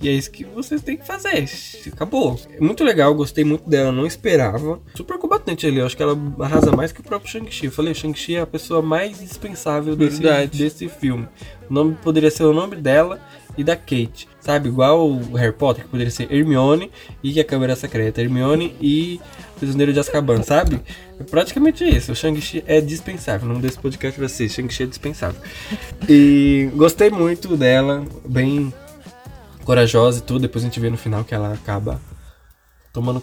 [0.04, 1.48] e é isso que vocês têm que fazer.
[1.92, 2.38] Acabou.
[2.50, 4.78] É Muito legal, gostei muito dela, não esperava.
[4.94, 7.66] Super combatente ali, eu acho que ela arrasa mais que o próprio Shang-Chi.
[7.66, 10.58] Eu falei, Shang-Chi é a pessoa mais dispensável desse, Verdade.
[10.58, 11.26] desse filme.
[11.70, 13.18] O nome poderia ser o nome dela
[13.56, 14.28] e da Kate.
[14.40, 16.90] Sabe, igual o Harry Potter, que poderia ser Hermione
[17.22, 18.20] e a Câmara Secreta.
[18.20, 19.18] Hermione e
[19.56, 20.82] o Prisioneiro de Azkaban, sabe?
[21.18, 22.12] É praticamente isso.
[22.12, 23.46] O Shang-Chi é dispensável.
[23.48, 25.40] O nome desse podcast vai ser Shang-Chi é dispensável.
[26.06, 28.70] E gostei muito dela, bem
[29.64, 30.40] corajosa e tudo.
[30.40, 32.00] Depois a gente vê no final que ela acaba
[32.92, 33.22] tomando.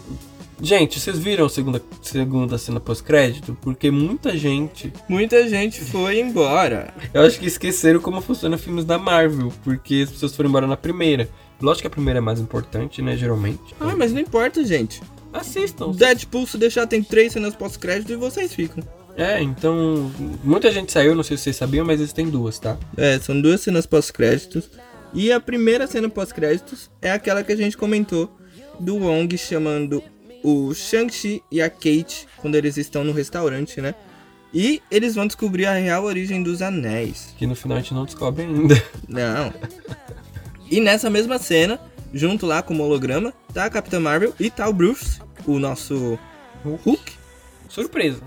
[0.60, 3.56] Gente, vocês viram a segunda, segunda cena pós-crédito?
[3.60, 6.94] Porque muita gente Muita gente foi embora.
[7.12, 10.76] eu acho que esqueceram como funciona filmes da Marvel, porque as pessoas foram embora na
[10.76, 11.28] primeira.
[11.60, 13.74] Lógico que a primeira é mais importante, né, geralmente.
[13.80, 15.00] Ah, mas não importa, gente.
[15.32, 15.90] Assistam.
[15.90, 18.84] Deadpool, se deixar, tem três cenas pós-crédito e vocês ficam.
[19.16, 20.10] É, então,
[20.42, 22.76] muita gente saiu, não sei se vocês sabiam, mas existem duas, tá?
[22.96, 24.70] É, são duas cenas pós-créditos.
[25.14, 28.34] E a primeira cena pós-créditos é aquela que a gente comentou
[28.80, 30.02] do Wong chamando
[30.42, 33.94] o Shang-Chi e a Kate quando eles estão no restaurante, né?
[34.54, 37.34] E eles vão descobrir a real origem dos anéis.
[37.38, 38.82] Que no final a gente não descobre ainda.
[39.08, 39.52] Não.
[40.70, 41.80] E nessa mesma cena,
[42.12, 46.18] junto lá com o holograma, tá a Capitã Marvel e tá o Bruce, o nosso
[46.64, 47.12] Hulk,
[47.68, 48.20] Surpresa.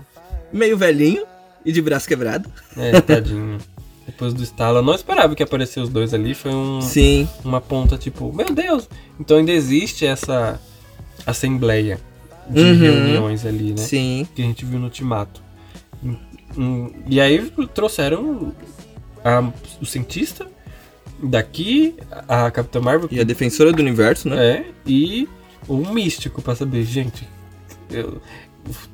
[0.52, 1.24] meio velhinho
[1.64, 2.50] e de braço quebrado.
[2.76, 3.58] É, tadinho.
[4.06, 6.32] Depois do estalo, eu não esperava que aparecesse os dois ali.
[6.34, 8.88] Foi um, Sim, uma ponta tipo, meu Deus!
[9.18, 10.60] Então ainda existe essa
[11.26, 11.98] assembleia
[12.48, 12.78] de Uhum.
[12.78, 13.78] reuniões ali, né?
[13.78, 14.26] sim.
[14.34, 15.42] que a gente viu no Ultimato.
[16.56, 18.52] Hum, E aí trouxeram
[19.24, 20.46] a- o cientista
[21.22, 21.96] daqui,
[22.28, 24.36] a Capitã Marvel, E a defensora do universo, né?
[24.58, 25.28] é, e
[25.68, 27.26] o místico pra saber, gente.
[27.90, 28.20] eu-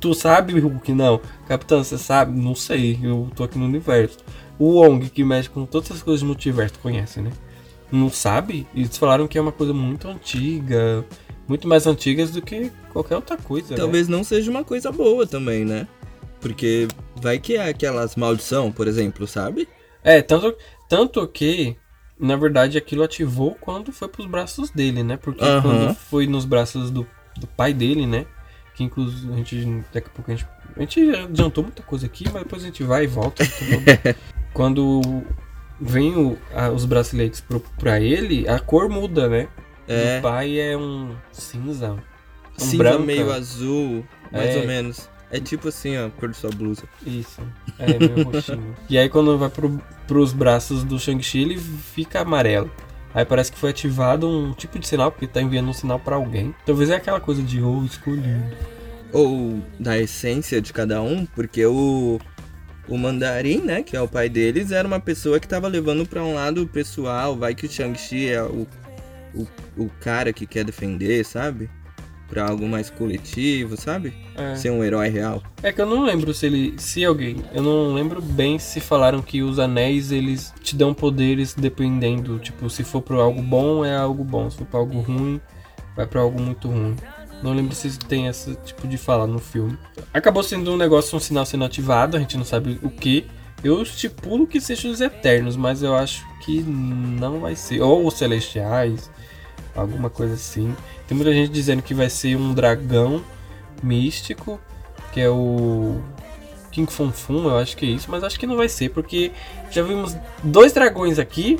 [0.01, 1.21] tu sabe o que não?
[1.49, 2.39] Capitã, você sabe?
[2.39, 4.19] Não sei, eu tô aqui no universo.
[4.59, 7.31] O Wong, que mexe com todas as coisas do multiverso, conhece, né?
[7.91, 8.67] Não sabe?
[8.75, 11.05] E eles falaram que é uma coisa muito antiga,
[11.49, 13.71] muito mais antigas do que qualquer outra coisa.
[13.71, 13.77] né?
[13.77, 15.87] Talvez não seja uma coisa boa também, né?
[16.41, 19.69] Porque vai que é aquelas maldição, por exemplo, sabe?
[20.03, 20.57] É, tanto,
[20.89, 21.77] tanto que,
[22.19, 25.17] na verdade, aquilo ativou quando foi pros braços dele, né?
[25.17, 25.63] Porque Aham.
[25.63, 27.07] quando foi nos braços do,
[27.39, 28.27] do pai dele, né?
[28.75, 29.85] Que inclusive a gente.
[29.93, 30.49] Daqui a pouco a gente.
[30.77, 33.45] A gente adiantou muita coisa aqui, mas depois a gente vai e volta.
[33.45, 34.15] tá
[34.53, 35.23] quando
[35.81, 39.49] vem o- a- os braceletes pro, pra ele, a cor muda, né?
[39.89, 40.19] É.
[40.19, 41.93] O pai é um cinza.
[41.93, 41.99] Um
[42.65, 42.99] Cinza branca.
[43.01, 44.59] meio azul, mais É.
[44.61, 45.09] ou menos.
[45.31, 46.83] É tipo assim, ó, a cor da sua blusa.
[47.07, 47.41] Isso.
[47.79, 48.77] É, meio roxinho.
[48.89, 52.71] E aí quando vai pro, pros braços do Shang-Chi, ele fica amarelo.
[53.15, 56.17] Aí parece que foi ativado um tipo de sinal, porque tá enviando um sinal pra
[56.17, 56.55] alguém.
[56.65, 58.55] Talvez é aquela coisa de ou escolhido.
[59.13, 62.19] Ou da essência de cada um, porque o.
[62.89, 66.23] O Mandarim, né, que é o pai deles, era uma pessoa que tava levando pra
[66.23, 67.37] um lado pessoal.
[67.37, 68.67] Vai que o Shang-Chi é o,
[69.33, 69.47] o,
[69.77, 71.71] o cara que quer defender, sabe?
[72.29, 74.13] Pra algo mais coletivo, sabe?
[74.37, 74.57] É.
[74.57, 75.41] Ser um herói real.
[75.63, 76.75] É que eu não lembro se ele.
[76.77, 77.37] Se alguém.
[77.55, 82.41] Eu não lembro bem se falaram que os anéis eles te dão poderes dependendo.
[82.41, 84.51] Tipo, se for pra algo bom, é algo bom.
[84.51, 85.41] Se for pra algo ruim,
[85.95, 86.97] vai pra algo muito ruim.
[87.43, 89.77] Não lembro se tem esse tipo de fala no filme.
[90.15, 93.27] Acabou sendo um negócio, um sinal sendo ativado, a gente não sabe o que.
[93.65, 97.81] Eu estipulo que seja os Eternos, mas eu acho que não vai ser.
[97.81, 99.11] Ou os Celestiais,
[99.75, 100.75] alguma coisa assim.
[101.07, 103.23] Tem muita gente dizendo que vai ser um dragão
[103.83, 104.61] místico,
[105.13, 106.01] que é o
[106.71, 109.33] King Fun Fun, eu acho que é isso, mas acho que não vai ser, porque
[109.71, 111.59] já vimos dois dragões aqui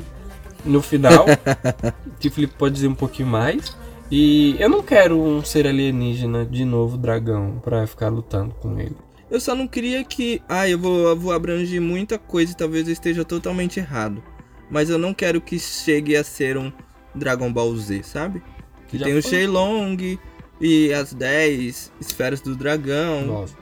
[0.65, 1.25] no final,
[2.19, 3.75] que o Felipe pode dizer um pouquinho mais.
[4.11, 8.95] E eu não quero um ser alienígena de novo dragão pra ficar lutando com ele.
[9.31, 10.41] Eu só não queria que.
[10.47, 14.21] Ah, eu vou, eu vou abranger muita coisa e talvez eu esteja totalmente errado.
[14.69, 16.71] mas eu não quero que chegue a ser um
[17.15, 18.41] Dragon Ball Z, sabe?
[18.87, 19.31] Que Já tem o foi.
[19.31, 20.19] Shenlong
[20.61, 23.53] e as 10 esferas do dragão, Nove.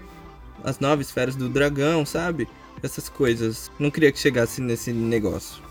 [0.63, 2.47] as 9 esferas do dragão, sabe?
[2.84, 3.71] Essas coisas.
[3.80, 5.62] Não queria que chegasse nesse negócio.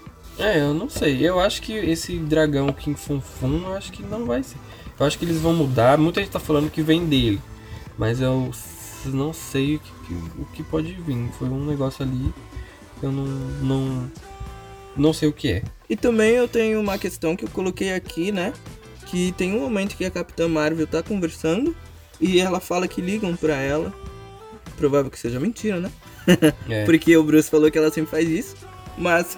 [0.41, 1.27] É, eu não sei.
[1.27, 4.57] Eu acho que esse dragão King Fun Fun, eu acho que não vai ser.
[4.99, 5.97] Eu acho que eles vão mudar.
[5.99, 7.41] Muita gente tá falando que vem dele.
[7.99, 8.51] Mas eu
[9.07, 11.31] não sei o que, que- o que pode vir.
[11.39, 12.33] Foi um negócio ali.
[12.99, 13.25] que Eu não.
[13.63, 14.11] Não,
[14.97, 15.63] não sei o que é.
[15.89, 18.53] E também eu tenho uma questão que eu coloquei aqui, né?
[19.07, 21.75] Que tem um momento que a Capitã Marvel tá conversando
[22.21, 23.93] e ela fala que ligam pra ela.
[24.77, 25.91] Provável que seja mentira, né?
[26.69, 26.85] É.
[26.87, 28.55] Porque o Bruce falou que ela sempre faz isso.
[28.99, 29.37] Mas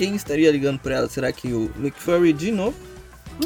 [0.00, 1.08] quem estaria ligando pra ela?
[1.10, 2.74] Será que o Nick Fury de novo?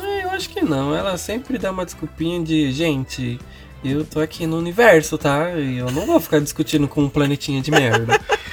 [0.01, 0.95] É, eu acho que não.
[0.95, 3.41] Ela sempre dá uma desculpinha de, gente,
[3.85, 5.51] eu tô aqui no universo, tá?
[5.51, 8.21] E eu não vou ficar discutindo com um planetinha de merda.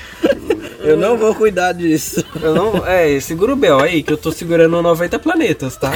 [0.84, 2.26] Eu não vou cuidar disso.
[2.42, 2.84] Eu não.
[2.88, 5.96] É, segura o Bel aí, que eu tô segurando 90 planetas, tá?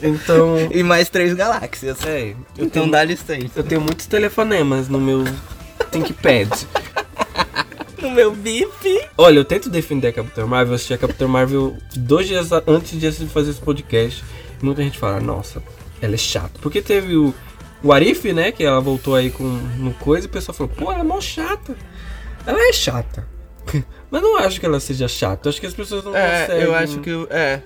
[0.00, 0.56] Então.
[0.70, 1.98] E mais três galáxias.
[2.06, 3.50] É, eu Então tenho, dá licença.
[3.56, 5.24] eu tenho muitos telefonemas no meu
[5.90, 6.48] ThinkPad.
[8.04, 9.00] No meu bip.
[9.16, 12.98] Olha, eu tento defender a Capitã Marvel, eu assisti a Capitã Marvel dois dias antes
[13.00, 14.22] de fazer esse podcast.
[14.62, 15.62] Muita gente fala, nossa,
[16.02, 16.52] ela é chata.
[16.60, 17.34] Porque teve o,
[17.82, 20.92] o Arif, né, que ela voltou aí com no coisa e o pessoal falou, pô,
[20.92, 21.74] ela é mó chata.
[22.46, 23.26] Ela é chata.
[24.10, 25.48] Mas não acho que ela seja chata.
[25.48, 26.62] Eu acho que as pessoas não É, conseguem.
[26.62, 27.10] eu acho que.
[27.30, 27.60] É.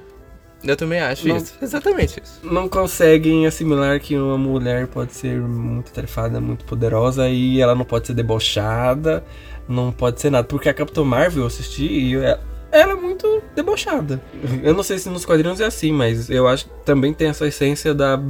[0.64, 1.36] Eu também acho Não.
[1.36, 1.54] isso.
[1.62, 2.40] Exatamente isso.
[2.42, 7.84] não conseguem assimilar que uma mulher pode ser muito tarefada, muito poderosa e ela não
[7.84, 9.24] pode ser debochada,
[9.68, 10.46] não pode ser nada.
[10.46, 12.40] Porque a Capitã Marvel eu assisti e ela,
[12.72, 14.20] ela é muito debochada.
[14.62, 17.46] Eu não sei se nos quadrinhos é assim, mas eu acho que também tem essa
[17.46, 18.20] essência da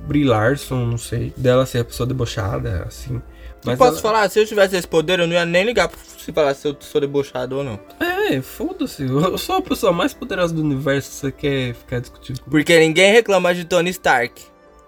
[0.00, 3.20] Brie Larson, não sei, dela ser a pessoa debochada, assim.
[3.64, 6.30] Mas Posso ela- falar, se eu tivesse esse poder, eu não ia nem ligar se
[6.32, 7.80] falar se eu sou debochado ou não.
[7.98, 9.02] É, foda-se.
[9.08, 12.50] Eu sou a pessoa mais poderosa do universo, você quer ficar discutindo comigo.
[12.50, 14.42] Porque ninguém reclama de Tony Stark.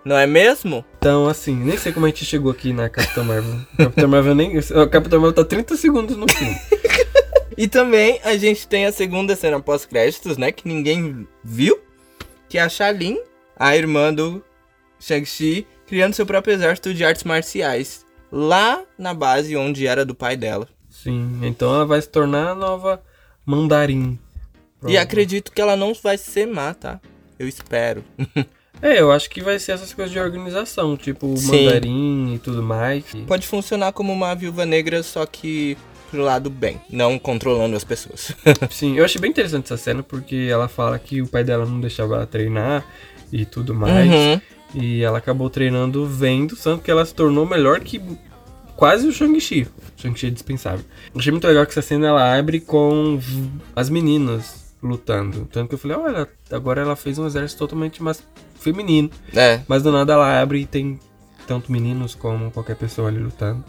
[0.07, 0.85] Não é mesmo?
[0.99, 3.59] Então, assim, nem sei como a gente chegou aqui na Capitã Marvel.
[3.77, 4.57] Capitã Marvel nem.
[4.57, 6.57] A Capitã Marvel tá 30 segundos no filme.
[7.59, 10.53] E também a gente tem a segunda cena pós-créditos, né?
[10.53, 11.81] Que ninguém viu.
[12.51, 13.17] Que é a Shalin,
[13.59, 14.45] a irmã do
[15.01, 18.05] Shang-Chi, criando seu próprio exército de artes marciais.
[18.31, 20.69] Lá na base onde era do pai dela.
[20.91, 23.03] Sim, então ela vai se tornar a nova
[23.47, 24.19] Mandarim.
[24.87, 27.01] E acredito que ela não vai ser má, tá?
[27.39, 28.05] Eu espero.
[28.83, 31.43] É, eu acho que vai ser essas coisas de organização, tipo o.
[31.43, 33.05] Mandarim e tudo mais.
[33.27, 35.77] Pode funcionar como uma viúva negra, só que
[36.11, 38.33] pro lado bem, não controlando as pessoas.
[38.71, 41.81] Sim, eu achei bem interessante essa cena porque ela fala que o pai dela não
[41.81, 42.85] deixava ela treinar
[43.33, 44.11] e tudo mais.
[44.11, 44.41] Uhum.
[44.75, 48.01] E ela acabou treinando vendo, tanto que ela se tornou melhor que
[48.77, 49.67] quase o Shang-Chi.
[49.97, 50.85] Shang-Chi é dispensável.
[51.15, 53.19] Achei muito legal que essa cena ela abre com
[53.75, 55.49] as meninas lutando.
[55.51, 58.23] Tanto que eu falei, olha, agora ela fez um exército totalmente mais
[58.59, 59.11] feminino.
[59.35, 60.99] É, Mas do nada ela abre e tem
[61.47, 63.65] tanto meninos como qualquer pessoa ali lutando.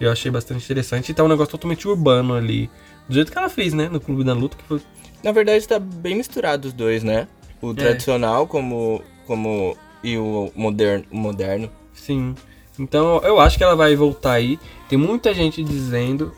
[0.00, 1.10] Eu achei bastante interessante.
[1.10, 2.68] E tá um negócio totalmente urbano ali.
[3.08, 3.88] Do jeito que ela fez, né?
[3.88, 4.80] No Clube da Luta, que foi
[5.22, 7.26] na verdade tá bem misturado os dois, né?
[7.62, 7.74] O É.
[7.74, 11.70] tradicional como como e o moderno, moderno.
[11.94, 12.34] Sim.
[12.78, 14.58] Então eu acho que ela vai voltar aí.
[14.88, 16.34] Tem muita gente dizendo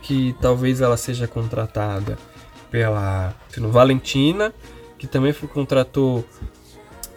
[0.00, 2.16] que talvez ela seja contratada
[2.70, 4.54] pela não, Valentina,
[4.98, 6.24] que também foi, contratou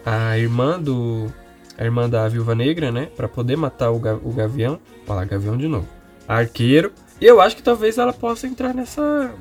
[0.06, 1.32] a irmã do
[1.78, 5.58] a irmã da Viúva Negra, né, Pra poder matar o, ga- o Gavião, falar Gavião
[5.58, 5.88] de novo,
[6.28, 6.92] Arqueiro.
[7.20, 9.34] E eu acho que talvez ela possa entrar nessa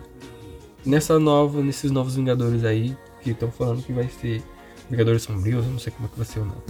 [0.84, 4.42] nessa nova, nesses novos Vingadores aí que estão falando que vai ser
[4.90, 6.60] Vingadores Sombrios, eu não sei como é que vai ser o nome.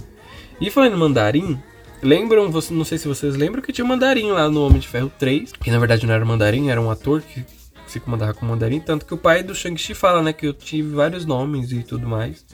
[0.61, 1.59] E falando em Mandarim,
[2.01, 5.11] lembram, não sei se vocês lembram que tinha um Mandarim lá no Homem de Ferro
[5.17, 7.43] 3, que na verdade não era Mandarim, era um ator que
[7.87, 10.93] se comandava com Mandarim, tanto que o pai do Shang-Chi fala, né, que eu tive
[10.95, 12.45] vários nomes e tudo mais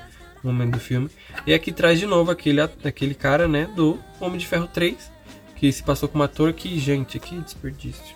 [0.43, 1.10] no momento do filme.
[1.45, 5.12] E aqui traz de novo aquele, aquele cara, né, do Homem de Ferro 3,
[5.56, 8.15] que se passou como ator, que, gente, que desperdício.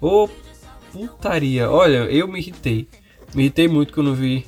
[0.00, 0.28] Ô,
[0.92, 1.70] putaria.
[1.70, 2.88] Olha, eu me irritei.
[3.34, 4.46] Me irritei muito quando vi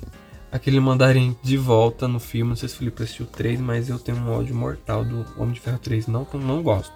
[0.53, 2.51] aquele mandarim de volta no filme.
[2.51, 5.25] Não sei se o Felipe assistiu o 3, mas eu tenho um ódio mortal do
[5.37, 6.07] Homem de Ferro 3.
[6.07, 6.94] Não, não gosto.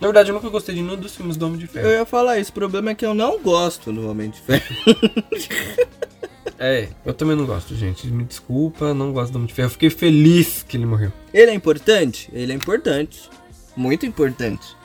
[0.00, 1.88] Na verdade, eu nunca gostei de nenhum dos filmes do Homem de Eu Ferro.
[1.88, 4.62] ia falar isso, o problema é que eu não gosto do Homem de Ferro.
[6.58, 8.06] É, eu também não gosto, gente.
[8.06, 9.66] Me desculpa, não gosto do Homem de Ferro.
[9.66, 11.12] Eu fiquei feliz que ele morreu.
[11.32, 12.30] Ele é importante?
[12.32, 13.28] Ele é importante.
[13.76, 14.76] Muito importante.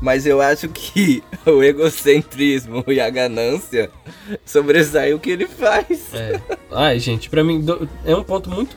[0.00, 3.90] Mas eu acho que o egocentrismo e a ganância
[4.44, 6.14] sobressai o que ele faz.
[6.14, 6.40] É.
[6.70, 7.64] Ai, gente, pra mim
[8.04, 8.76] é um ponto muito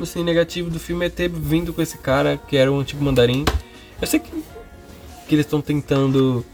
[0.00, 3.44] assim, negativo do filme é ter vindo com esse cara que era o antigo mandarim.
[4.00, 4.30] Eu sei que,
[5.28, 6.44] que eles estão tentando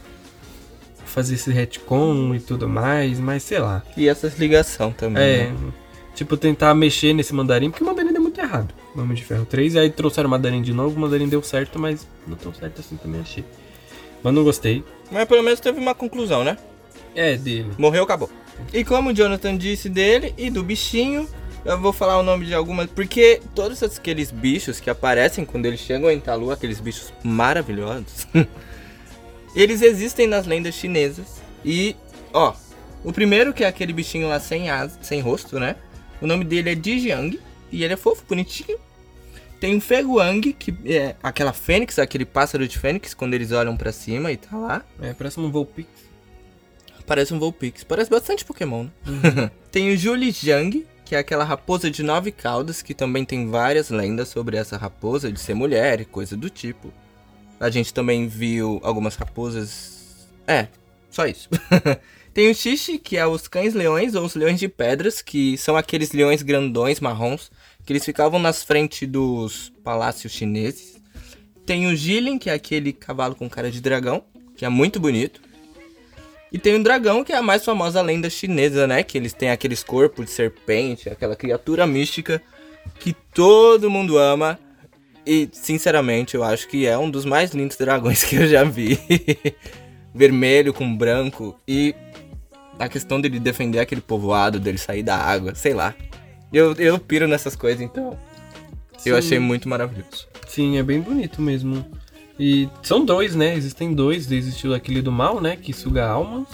[1.17, 3.83] fazer esse retcon e tudo mais, mas sei lá.
[3.97, 5.23] E essa ligação também.
[5.23, 5.45] É.
[5.47, 5.73] né?
[6.15, 8.75] tipo, tentar mexer nesse mandarim, porque o mandarim deu muito errado.
[8.95, 11.43] no Homem de Ferro 3, e aí trouxeram o mandarim de novo, o mandarim deu
[11.43, 13.45] certo, mas não tão certo assim também achei.
[14.23, 14.85] Mas não gostei.
[15.11, 16.59] Mas pelo menos teve uma conclusão, né?
[17.15, 17.71] É, dele.
[17.79, 18.29] Morreu, acabou.
[18.71, 21.27] E como o Jonathan disse dele e do bichinho,
[21.65, 22.89] eu vou falar o nome de algumas.
[22.91, 28.27] Porque todos aqueles bichos que aparecem quando eles chegam em Talu, aqueles bichos maravilhosos,
[29.63, 31.41] eles existem nas lendas chinesas.
[31.65, 31.97] E,
[32.33, 32.55] ó,
[33.03, 35.77] o primeiro que é aquele bichinho lá sem asa, sem rosto, né?
[36.21, 37.41] O nome dele é Dijiang.
[37.73, 38.79] E ele é fofo, bonitinho.
[39.59, 43.91] Tem o Feguang, que é aquela fênix, aquele pássaro de fênix, quando eles olham pra
[43.91, 44.85] cima e tá lá.
[45.01, 45.89] É, parece um Volpix.
[47.07, 47.83] Parece um Vulpix.
[47.83, 49.51] Parece bastante Pokémon, né?
[49.73, 54.29] tem o Julijang, que é aquela raposa de nove caudas, que também tem várias lendas
[54.29, 56.93] sobre essa raposa, de ser mulher e coisa do tipo.
[57.59, 60.29] A gente também viu algumas raposas.
[60.47, 60.69] É,
[61.11, 61.49] só isso.
[62.35, 66.13] tem o Xixi, que é os cães-leões ou os leões de pedras, que são aqueles
[66.13, 67.51] leões grandões marrons,
[67.85, 71.01] que eles ficavam nas frente dos palácios chineses.
[71.65, 74.23] Tem o Jilin, que é aquele cavalo com cara de dragão,
[74.57, 75.41] que é muito bonito.
[76.53, 79.03] E tem o dragão, que é a mais famosa lenda chinesa, né?
[79.03, 82.41] Que eles têm aqueles corpos de serpente, aquela criatura mística
[83.01, 84.59] que todo mundo ama.
[85.27, 88.99] E, sinceramente, eu acho que é um dos mais lindos dragões que eu já vi.
[90.15, 91.59] Vermelho com branco.
[91.67, 91.95] E
[92.79, 95.95] a questão dele defender aquele povoado, dele sair da água, sei lá.
[96.53, 98.17] Eu, eu piro nessas coisas, então.
[98.97, 99.11] Sim.
[99.11, 100.27] Eu achei muito maravilhoso.
[100.47, 101.85] Sim, é bem bonito mesmo.
[102.39, 103.55] E são dois, né?
[103.55, 104.31] Existem dois.
[104.31, 105.57] Existiu aquele do mal, né?
[105.57, 106.47] Que suga almas.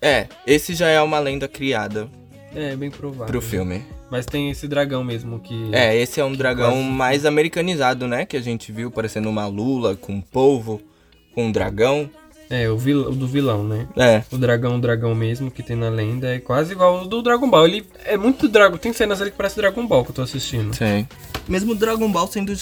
[0.00, 2.08] É, esse já é uma lenda criada
[2.54, 3.26] É, bem provável.
[3.26, 3.82] pro filme.
[4.14, 5.70] Mas tem esse dragão mesmo que.
[5.72, 8.24] É, esse é um dragão quase- mais americanizado, né?
[8.24, 10.80] Que a gente viu parecendo uma lula com um polvo,
[11.34, 12.08] com um dragão.
[12.48, 13.08] É, o, vil...
[13.08, 13.88] o do vilão, né?
[13.96, 17.20] É, O dragão, o dragão mesmo que tem na lenda é quase igual ao do
[17.22, 17.66] Dragon Ball.
[17.66, 18.76] Ele é muito Dragon.
[18.76, 20.72] Tem cenas ali que parece Dragon Ball que eu tô assistindo.
[20.76, 21.08] sim.
[21.48, 22.54] Mesmo o Dragon Ball sendo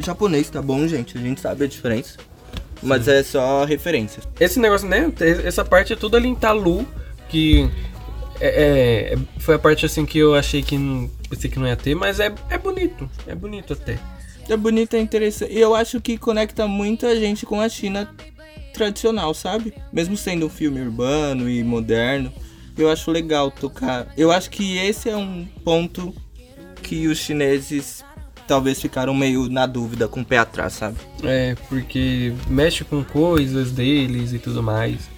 [0.00, 1.16] japonês, tá bom, gente?
[1.16, 2.18] A gente sabe a diferença.
[2.82, 4.22] Mas é só referência.
[4.38, 5.10] Esse negócio, né?
[5.44, 6.86] Essa parte é tudo ali em Talu,
[7.30, 7.70] que
[8.40, 11.76] é, é- foi a parte assim que eu achei que não, pensei que não ia
[11.76, 13.08] ter, mas é, é bonito.
[13.26, 13.98] É bonito até.
[14.48, 15.52] É bonito, é interessante.
[15.52, 18.08] E eu acho que conecta muita gente com a China
[18.72, 19.74] tradicional, sabe?
[19.92, 22.32] Mesmo sendo um filme urbano e moderno,
[22.76, 24.12] eu acho legal tocar.
[24.16, 26.14] Eu acho que esse é um ponto
[26.82, 28.04] que os chineses
[28.48, 30.96] talvez ficaram meio na dúvida, com o pé atrás, sabe?
[31.22, 35.08] É, porque mexe com coisas deles e tudo mais.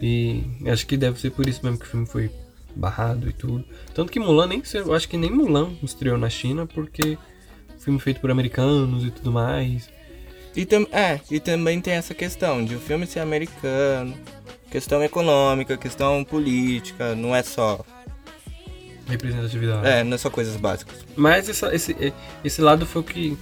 [0.00, 2.30] E acho que deve ser por isso mesmo que o filme foi
[2.74, 3.64] barrado e tudo.
[3.94, 7.16] Tanto que Mulan nem eu acho que nem Mulan estreou na China, porque
[7.78, 9.88] filme feito por americanos e tudo mais.
[10.56, 14.14] E, tam é, e também tem essa questão de o filme ser americano,
[14.70, 17.84] questão econômica, questão política, não é só.
[19.06, 19.86] Representatividade.
[19.86, 21.04] É, não é só coisas básicas.
[21.16, 22.12] Mas essa- esse, eh,
[22.44, 23.36] esse lado foi o que.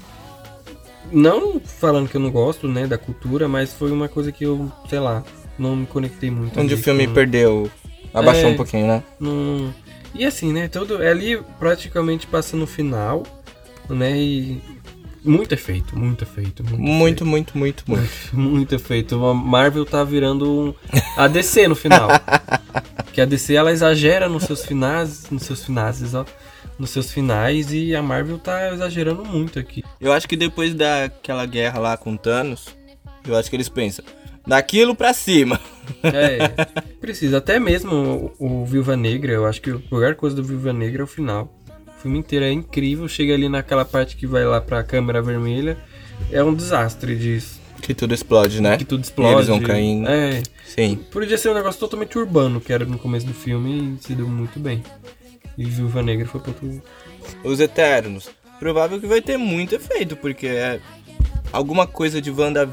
[1.12, 4.70] Não falando que eu não gosto, né, da cultura, mas foi uma coisa que eu,
[4.88, 5.22] sei lá,
[5.58, 6.58] não me conectei muito.
[6.58, 7.70] Onde o filme com- perdeu.
[8.12, 8.52] Abaixou É.
[8.52, 9.02] um pouquinho, né?
[9.20, 9.72] não-
[10.14, 11.02] E assim, né, todo.
[11.02, 13.22] é Ali praticamente passa no final,
[13.88, 14.60] né, e.
[15.24, 16.62] Muito efeito, muito efeito.
[16.64, 18.04] Muito, Muito, muito, muito, muito.
[18.04, 19.26] efeito, muito efeito.
[19.26, 20.74] A Marvel tá virando um.
[21.16, 22.08] A DC no final.
[23.12, 25.28] que a DC ela exagera nos seus finais.
[25.30, 26.24] Nos seus finais, ó.
[26.78, 29.82] Nos seus finais e a Marvel tá exagerando muito aqui.
[30.00, 32.68] Eu acho que depois daquela guerra lá com Thanos,
[33.26, 34.04] eu acho que eles pensam,
[34.48, 35.60] daquilo pra cima.
[36.02, 36.48] É,
[37.00, 37.38] precisa.
[37.38, 41.02] Até mesmo o, o Viúva Negra, eu acho que a melhor coisa do Viúva Negra
[41.02, 41.54] é o final.
[41.86, 45.76] O filme inteiro é incrível, chega ali naquela parte que vai lá pra câmera vermelha,
[46.32, 47.60] é um desastre disso.
[47.82, 48.76] Que tudo explode, né?
[48.76, 49.34] Que tudo E explode.
[49.34, 50.08] eles vão caindo.
[50.08, 50.98] É, Sim.
[51.10, 54.26] podia ser um negócio totalmente urbano, que era no começo do filme e se deu
[54.28, 54.82] muito bem.
[55.56, 56.82] E Viúva Negra foi pra outro...
[57.44, 58.30] Os Eternos.
[58.58, 60.80] Provável que vai ter muito efeito, porque é
[61.52, 62.68] alguma coisa de Wanda,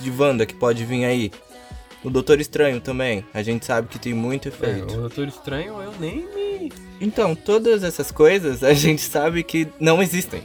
[0.00, 1.30] de Wanda que pode vir aí.
[2.02, 3.24] O Doutor Estranho também.
[3.32, 4.94] A gente sabe que tem muito É, efeito.
[4.94, 6.72] o Doutor Estranho eu nem me...
[7.00, 10.42] Então, todas essas coisas a gente sabe que não existem.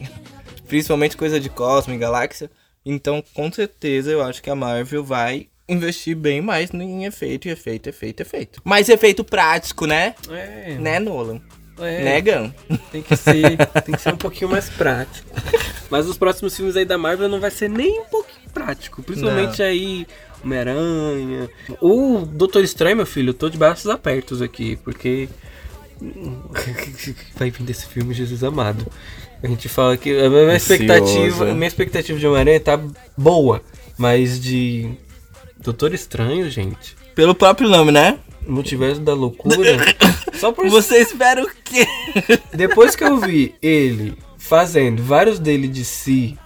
[0.67, 2.49] Principalmente coisa de cosmo e galáxia.
[2.85, 7.51] Então, com certeza, eu acho que a Marvel vai investir bem mais em efeito, e
[7.51, 8.61] efeito, efeito, efeito.
[8.63, 10.15] Mais efeito prático, né?
[10.29, 11.41] É, Né, Nolan?
[11.77, 12.03] é.
[12.03, 12.51] Né, Gun?
[12.91, 15.27] Tem que ser, tem que ser um pouquinho mais prático.
[15.91, 19.01] Mas os próximos filmes aí da Marvel não vai ser nem um pouquinho prático.
[19.01, 20.05] Principalmente aí
[20.43, 21.49] Homem-Aranha.
[21.81, 25.27] O Doutor Estranho, meu filho, eu tô de braços abertos aqui, porque
[27.35, 28.85] vai vir desse filme Jesus amado.
[29.41, 32.79] A gente fala que a minha expectativa, a minha expectativa de Homem-Aranha tá
[33.17, 33.61] boa,
[33.97, 34.89] mas de
[35.59, 38.19] Doutor Estranho, gente, Pelo próprio nome, né?
[38.47, 39.55] Multiverso da Loucura,
[40.39, 41.85] Só por Você espera o quê?
[42.53, 46.37] Depois que eu vi ele fazendo vários dele de si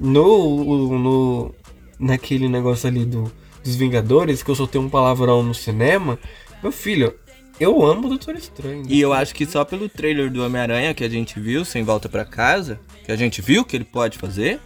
[0.00, 1.54] no, no
[1.98, 3.30] naquele negócio ali do,
[3.62, 6.18] dos Vingadores, que eu soltei um palavrão no cinema,
[6.62, 7.14] meu filho,
[7.60, 8.84] eu amo o Doutor Estranho.
[8.88, 12.08] E eu acho que só pelo trailer do Homem-Aranha que a gente viu, sem volta
[12.08, 14.58] pra casa, que a gente viu que ele pode fazer,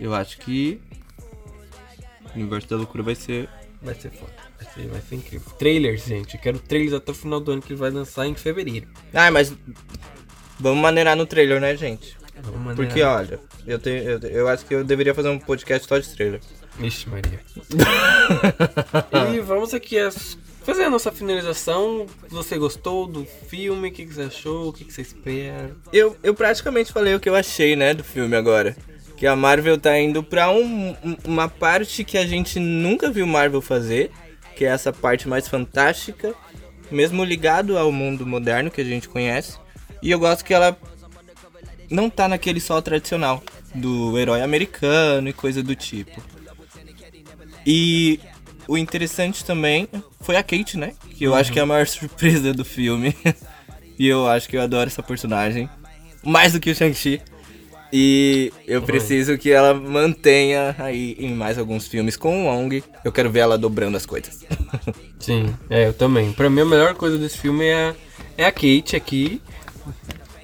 [0.00, 0.80] eu acho que
[2.34, 3.48] o Universo da Loucura vai ser.
[3.82, 4.32] Vai ser foda.
[4.58, 5.52] Vai ser, vai ser incrível.
[5.58, 6.36] Trailers, gente.
[6.36, 8.86] Eu quero trailers até o final do ano que ele vai lançar em fevereiro.
[9.12, 9.52] Ah, mas.
[10.58, 12.16] Vamos maneirar no trailer, né, gente?
[12.52, 12.76] Maneirar.
[12.76, 16.08] Porque, olha, eu, tenho, eu, eu acho que eu deveria fazer um podcast só de
[16.08, 16.40] trailer.
[16.80, 17.40] Ixi, Maria.
[19.34, 22.06] e vamos aqui as- fazer a nossa finalização.
[22.28, 23.88] Você gostou do filme?
[23.88, 24.68] O que, que você achou?
[24.68, 25.76] O que, que você espera?
[25.92, 28.76] Eu, eu praticamente falei o que eu achei, né, do filme agora.
[29.16, 33.60] Que a Marvel tá indo pra um- uma parte que a gente nunca viu Marvel
[33.62, 34.10] fazer,
[34.56, 36.34] que é essa parte mais fantástica,
[36.90, 39.56] mesmo ligado ao mundo moderno que a gente conhece.
[40.02, 40.76] E eu gosto que ela
[41.90, 43.42] não tá naquele só tradicional
[43.74, 46.22] do herói americano e coisa do tipo.
[47.66, 48.20] E
[48.68, 49.88] o interessante também
[50.20, 50.92] foi a Kate, né?
[51.10, 53.16] Que eu acho que é a maior surpresa do filme.
[53.98, 55.68] e eu acho que eu adoro essa personagem.
[56.22, 57.20] Mais do que o Shang-Chi.
[57.96, 62.82] E eu preciso que ela mantenha aí em mais alguns filmes com o Wong.
[63.04, 64.44] Eu quero ver ela dobrando as coisas.
[65.20, 66.32] Sim, é, eu também.
[66.32, 67.94] Pra mim, a melhor coisa desse filme é a,
[68.38, 69.40] é a Kate aqui.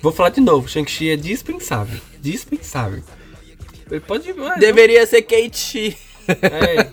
[0.03, 2.01] Vou falar de novo: Shang-Chi é dispensável.
[2.21, 3.03] Dispensável.
[3.91, 4.31] Ele pode.
[4.31, 5.97] ah, Deveria ser Kate.
[6.29, 6.85] É.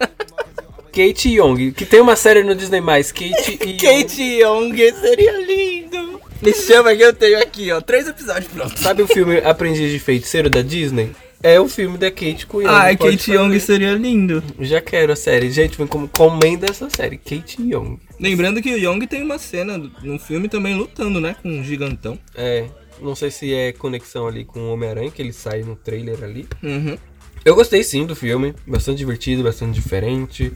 [0.92, 6.20] Kate Young, que tem uma série no Disney mais, Kate e Kate Young seria lindo.
[6.42, 7.82] Me chama que eu tenho aqui, ó.
[7.82, 8.80] Três episódios prontos.
[8.82, 11.12] Sabe o filme Aprendiz de Feiticeiro da Disney?
[11.42, 12.70] É o filme da Kate com Young.
[12.72, 13.38] Ai, pode Kate fazer.
[13.40, 14.44] Young seria lindo.
[14.60, 15.52] Já quero a série.
[15.52, 17.18] Gente, vem como comenda essa série.
[17.18, 18.00] Kate Young.
[18.20, 21.36] Lembrando que o Young tem uma cena no filme também lutando, né?
[21.44, 22.18] Com um gigantão.
[22.36, 22.66] É,
[23.02, 26.48] não sei se é conexão ali com o Homem-Aranha, que ele sai no trailer ali.
[26.64, 26.98] Uhum.
[27.44, 30.52] Eu gostei sim do filme, bastante divertido, bastante diferente.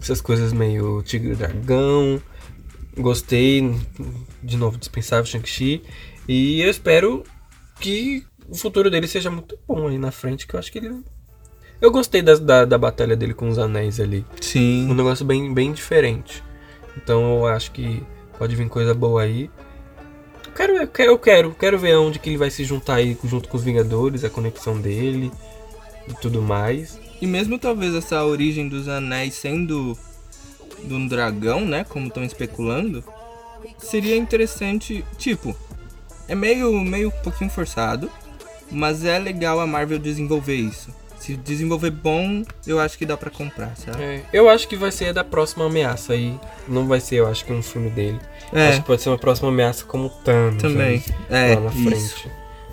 [0.00, 2.20] Essas coisas meio tigre e dragão.
[2.96, 3.74] Gostei,
[4.42, 5.82] de novo, dispensável Shang-Chi.
[6.28, 7.24] E eu espero
[7.80, 11.02] que o futuro dele seja muito bom aí na frente, que eu acho que ele.
[11.80, 14.24] Eu gostei da, da, da batalha dele com os anéis ali.
[14.32, 14.94] Um Sim.
[14.94, 16.42] negócio bem, bem diferente.
[16.96, 18.02] Então eu acho que
[18.38, 19.50] pode vir coisa boa aí.
[20.54, 23.18] Eu quero, eu quero, eu quero, quero ver onde que ele vai se juntar aí
[23.24, 25.32] junto com os Vingadores, a conexão dele
[26.06, 26.96] e tudo mais.
[27.20, 29.98] E mesmo talvez essa origem dos anéis sendo
[30.84, 31.82] de um dragão, né?
[31.82, 33.02] Como estão especulando,
[33.78, 35.04] seria interessante.
[35.18, 35.56] Tipo,
[36.28, 38.08] é meio, meio um pouquinho forçado,
[38.70, 40.94] mas é legal a Marvel desenvolver isso.
[41.24, 44.02] Se desenvolver bom, eu acho que dá pra comprar, sabe?
[44.02, 46.38] É, eu acho que vai ser da próxima ameaça aí.
[46.68, 48.20] Não vai ser, eu acho que um filme dele.
[48.52, 50.60] É, Acho que pode ser uma próxima ameaça como Thanos.
[50.60, 51.02] também.
[51.30, 51.82] aí, É, lá na isso.
[52.18, 52.30] frente.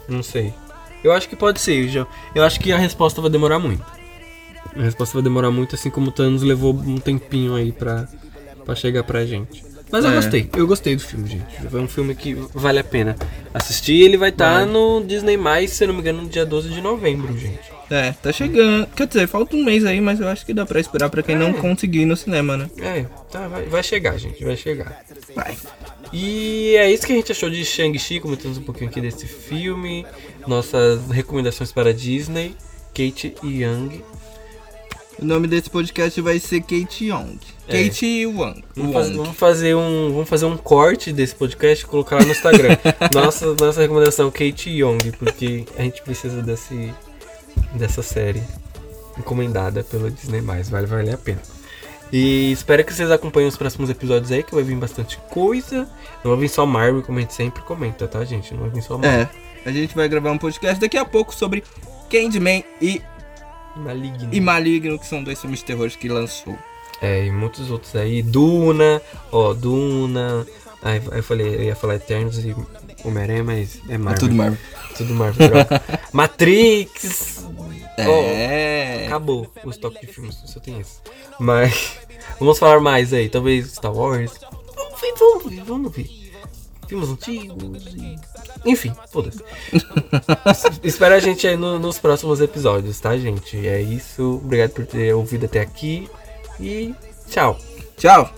[0.09, 0.53] Não sei.
[1.01, 2.05] Eu acho que pode ser, João.
[2.35, 3.85] Eu acho que a resposta vai demorar muito.
[4.75, 8.05] A resposta vai demorar muito, assim como o Thanos levou um tempinho aí pra,
[8.65, 9.63] pra chegar pra gente.
[9.89, 10.15] Mas eu É.
[10.15, 11.45] gostei, eu gostei do filme, gente.
[11.73, 13.15] É um filme que vale a pena
[13.53, 14.01] assistir.
[14.01, 14.65] Ele vai estar Vai.
[14.65, 15.37] no Disney,
[15.69, 17.79] se eu não me engano, no dia 12 de novembro, gente.
[17.91, 18.87] É, tá chegando.
[18.95, 21.35] Quer dizer, falta um mês aí, mas eu acho que dá pra esperar pra quem
[21.35, 21.37] É.
[21.37, 22.69] não conseguir ir no cinema, né?
[22.79, 25.03] É, tá, vai, vai chegar, gente, vai chegar.
[25.35, 25.55] Vai.
[26.13, 30.05] E é isso que a gente achou de Shang-Chi, comentamos um pouquinho aqui desse filme,
[30.47, 32.55] nossas recomendações para a Disney,
[32.93, 34.01] Kate e Young.
[35.19, 37.37] O nome desse podcast vai ser Kate Young.
[37.67, 37.83] É.
[37.83, 38.63] Kate Wong.
[38.75, 39.17] Vamos, faz- Wong.
[39.17, 42.75] vamos fazer um, vamos fazer um corte desse podcast e colocar lá no Instagram.
[43.13, 46.91] nossa, nossa recomendação Kate Young, porque a gente precisa desse,
[47.73, 48.43] dessa série
[49.17, 51.41] encomendada pela Disney+, vale, vale a pena.
[52.11, 55.87] E espero que vocês acompanhem os próximos episódios aí, que vai vir bastante coisa.
[56.23, 58.53] Não vai vir só Marvel, como a gente sempre comenta, tá, gente?
[58.53, 59.29] Não vai vir só Marvel.
[59.65, 61.63] É, a gente vai gravar um podcast daqui a pouco sobre
[62.09, 63.01] Candyman e,
[63.77, 64.29] Maligno.
[64.29, 66.57] e Maligno, que são dois filmes de terror que lançou.
[67.01, 68.21] É, e muitos outros aí.
[68.21, 69.01] Duna,
[69.31, 70.45] ó, Duna.
[70.83, 72.55] Aí aí eu falei, eu ia falar Eternos e
[73.05, 74.19] Homem-Aranha, mas é Marvel.
[74.19, 74.57] tudo Marvel.
[74.97, 75.81] Tudo Marvel, droga.
[76.11, 77.45] Matrix!
[77.97, 79.05] É.
[79.07, 80.97] Acabou o estoque de filmes, só tem esse.
[81.39, 81.97] Mas
[82.39, 84.31] vamos falar mais aí, talvez Star Wars.
[84.75, 86.21] Vamos ver, vamos ver, vamos ver.
[86.87, 87.85] Filmes antigos.
[88.65, 89.41] Enfim, foda-se.
[90.45, 93.65] Es- Espera a gente aí no- nos próximos episódios, tá, gente?
[93.67, 94.41] É isso.
[94.43, 96.09] Obrigado por ter ouvido até aqui.
[96.59, 96.93] E
[97.29, 97.57] tchau.
[97.97, 98.29] Tchau.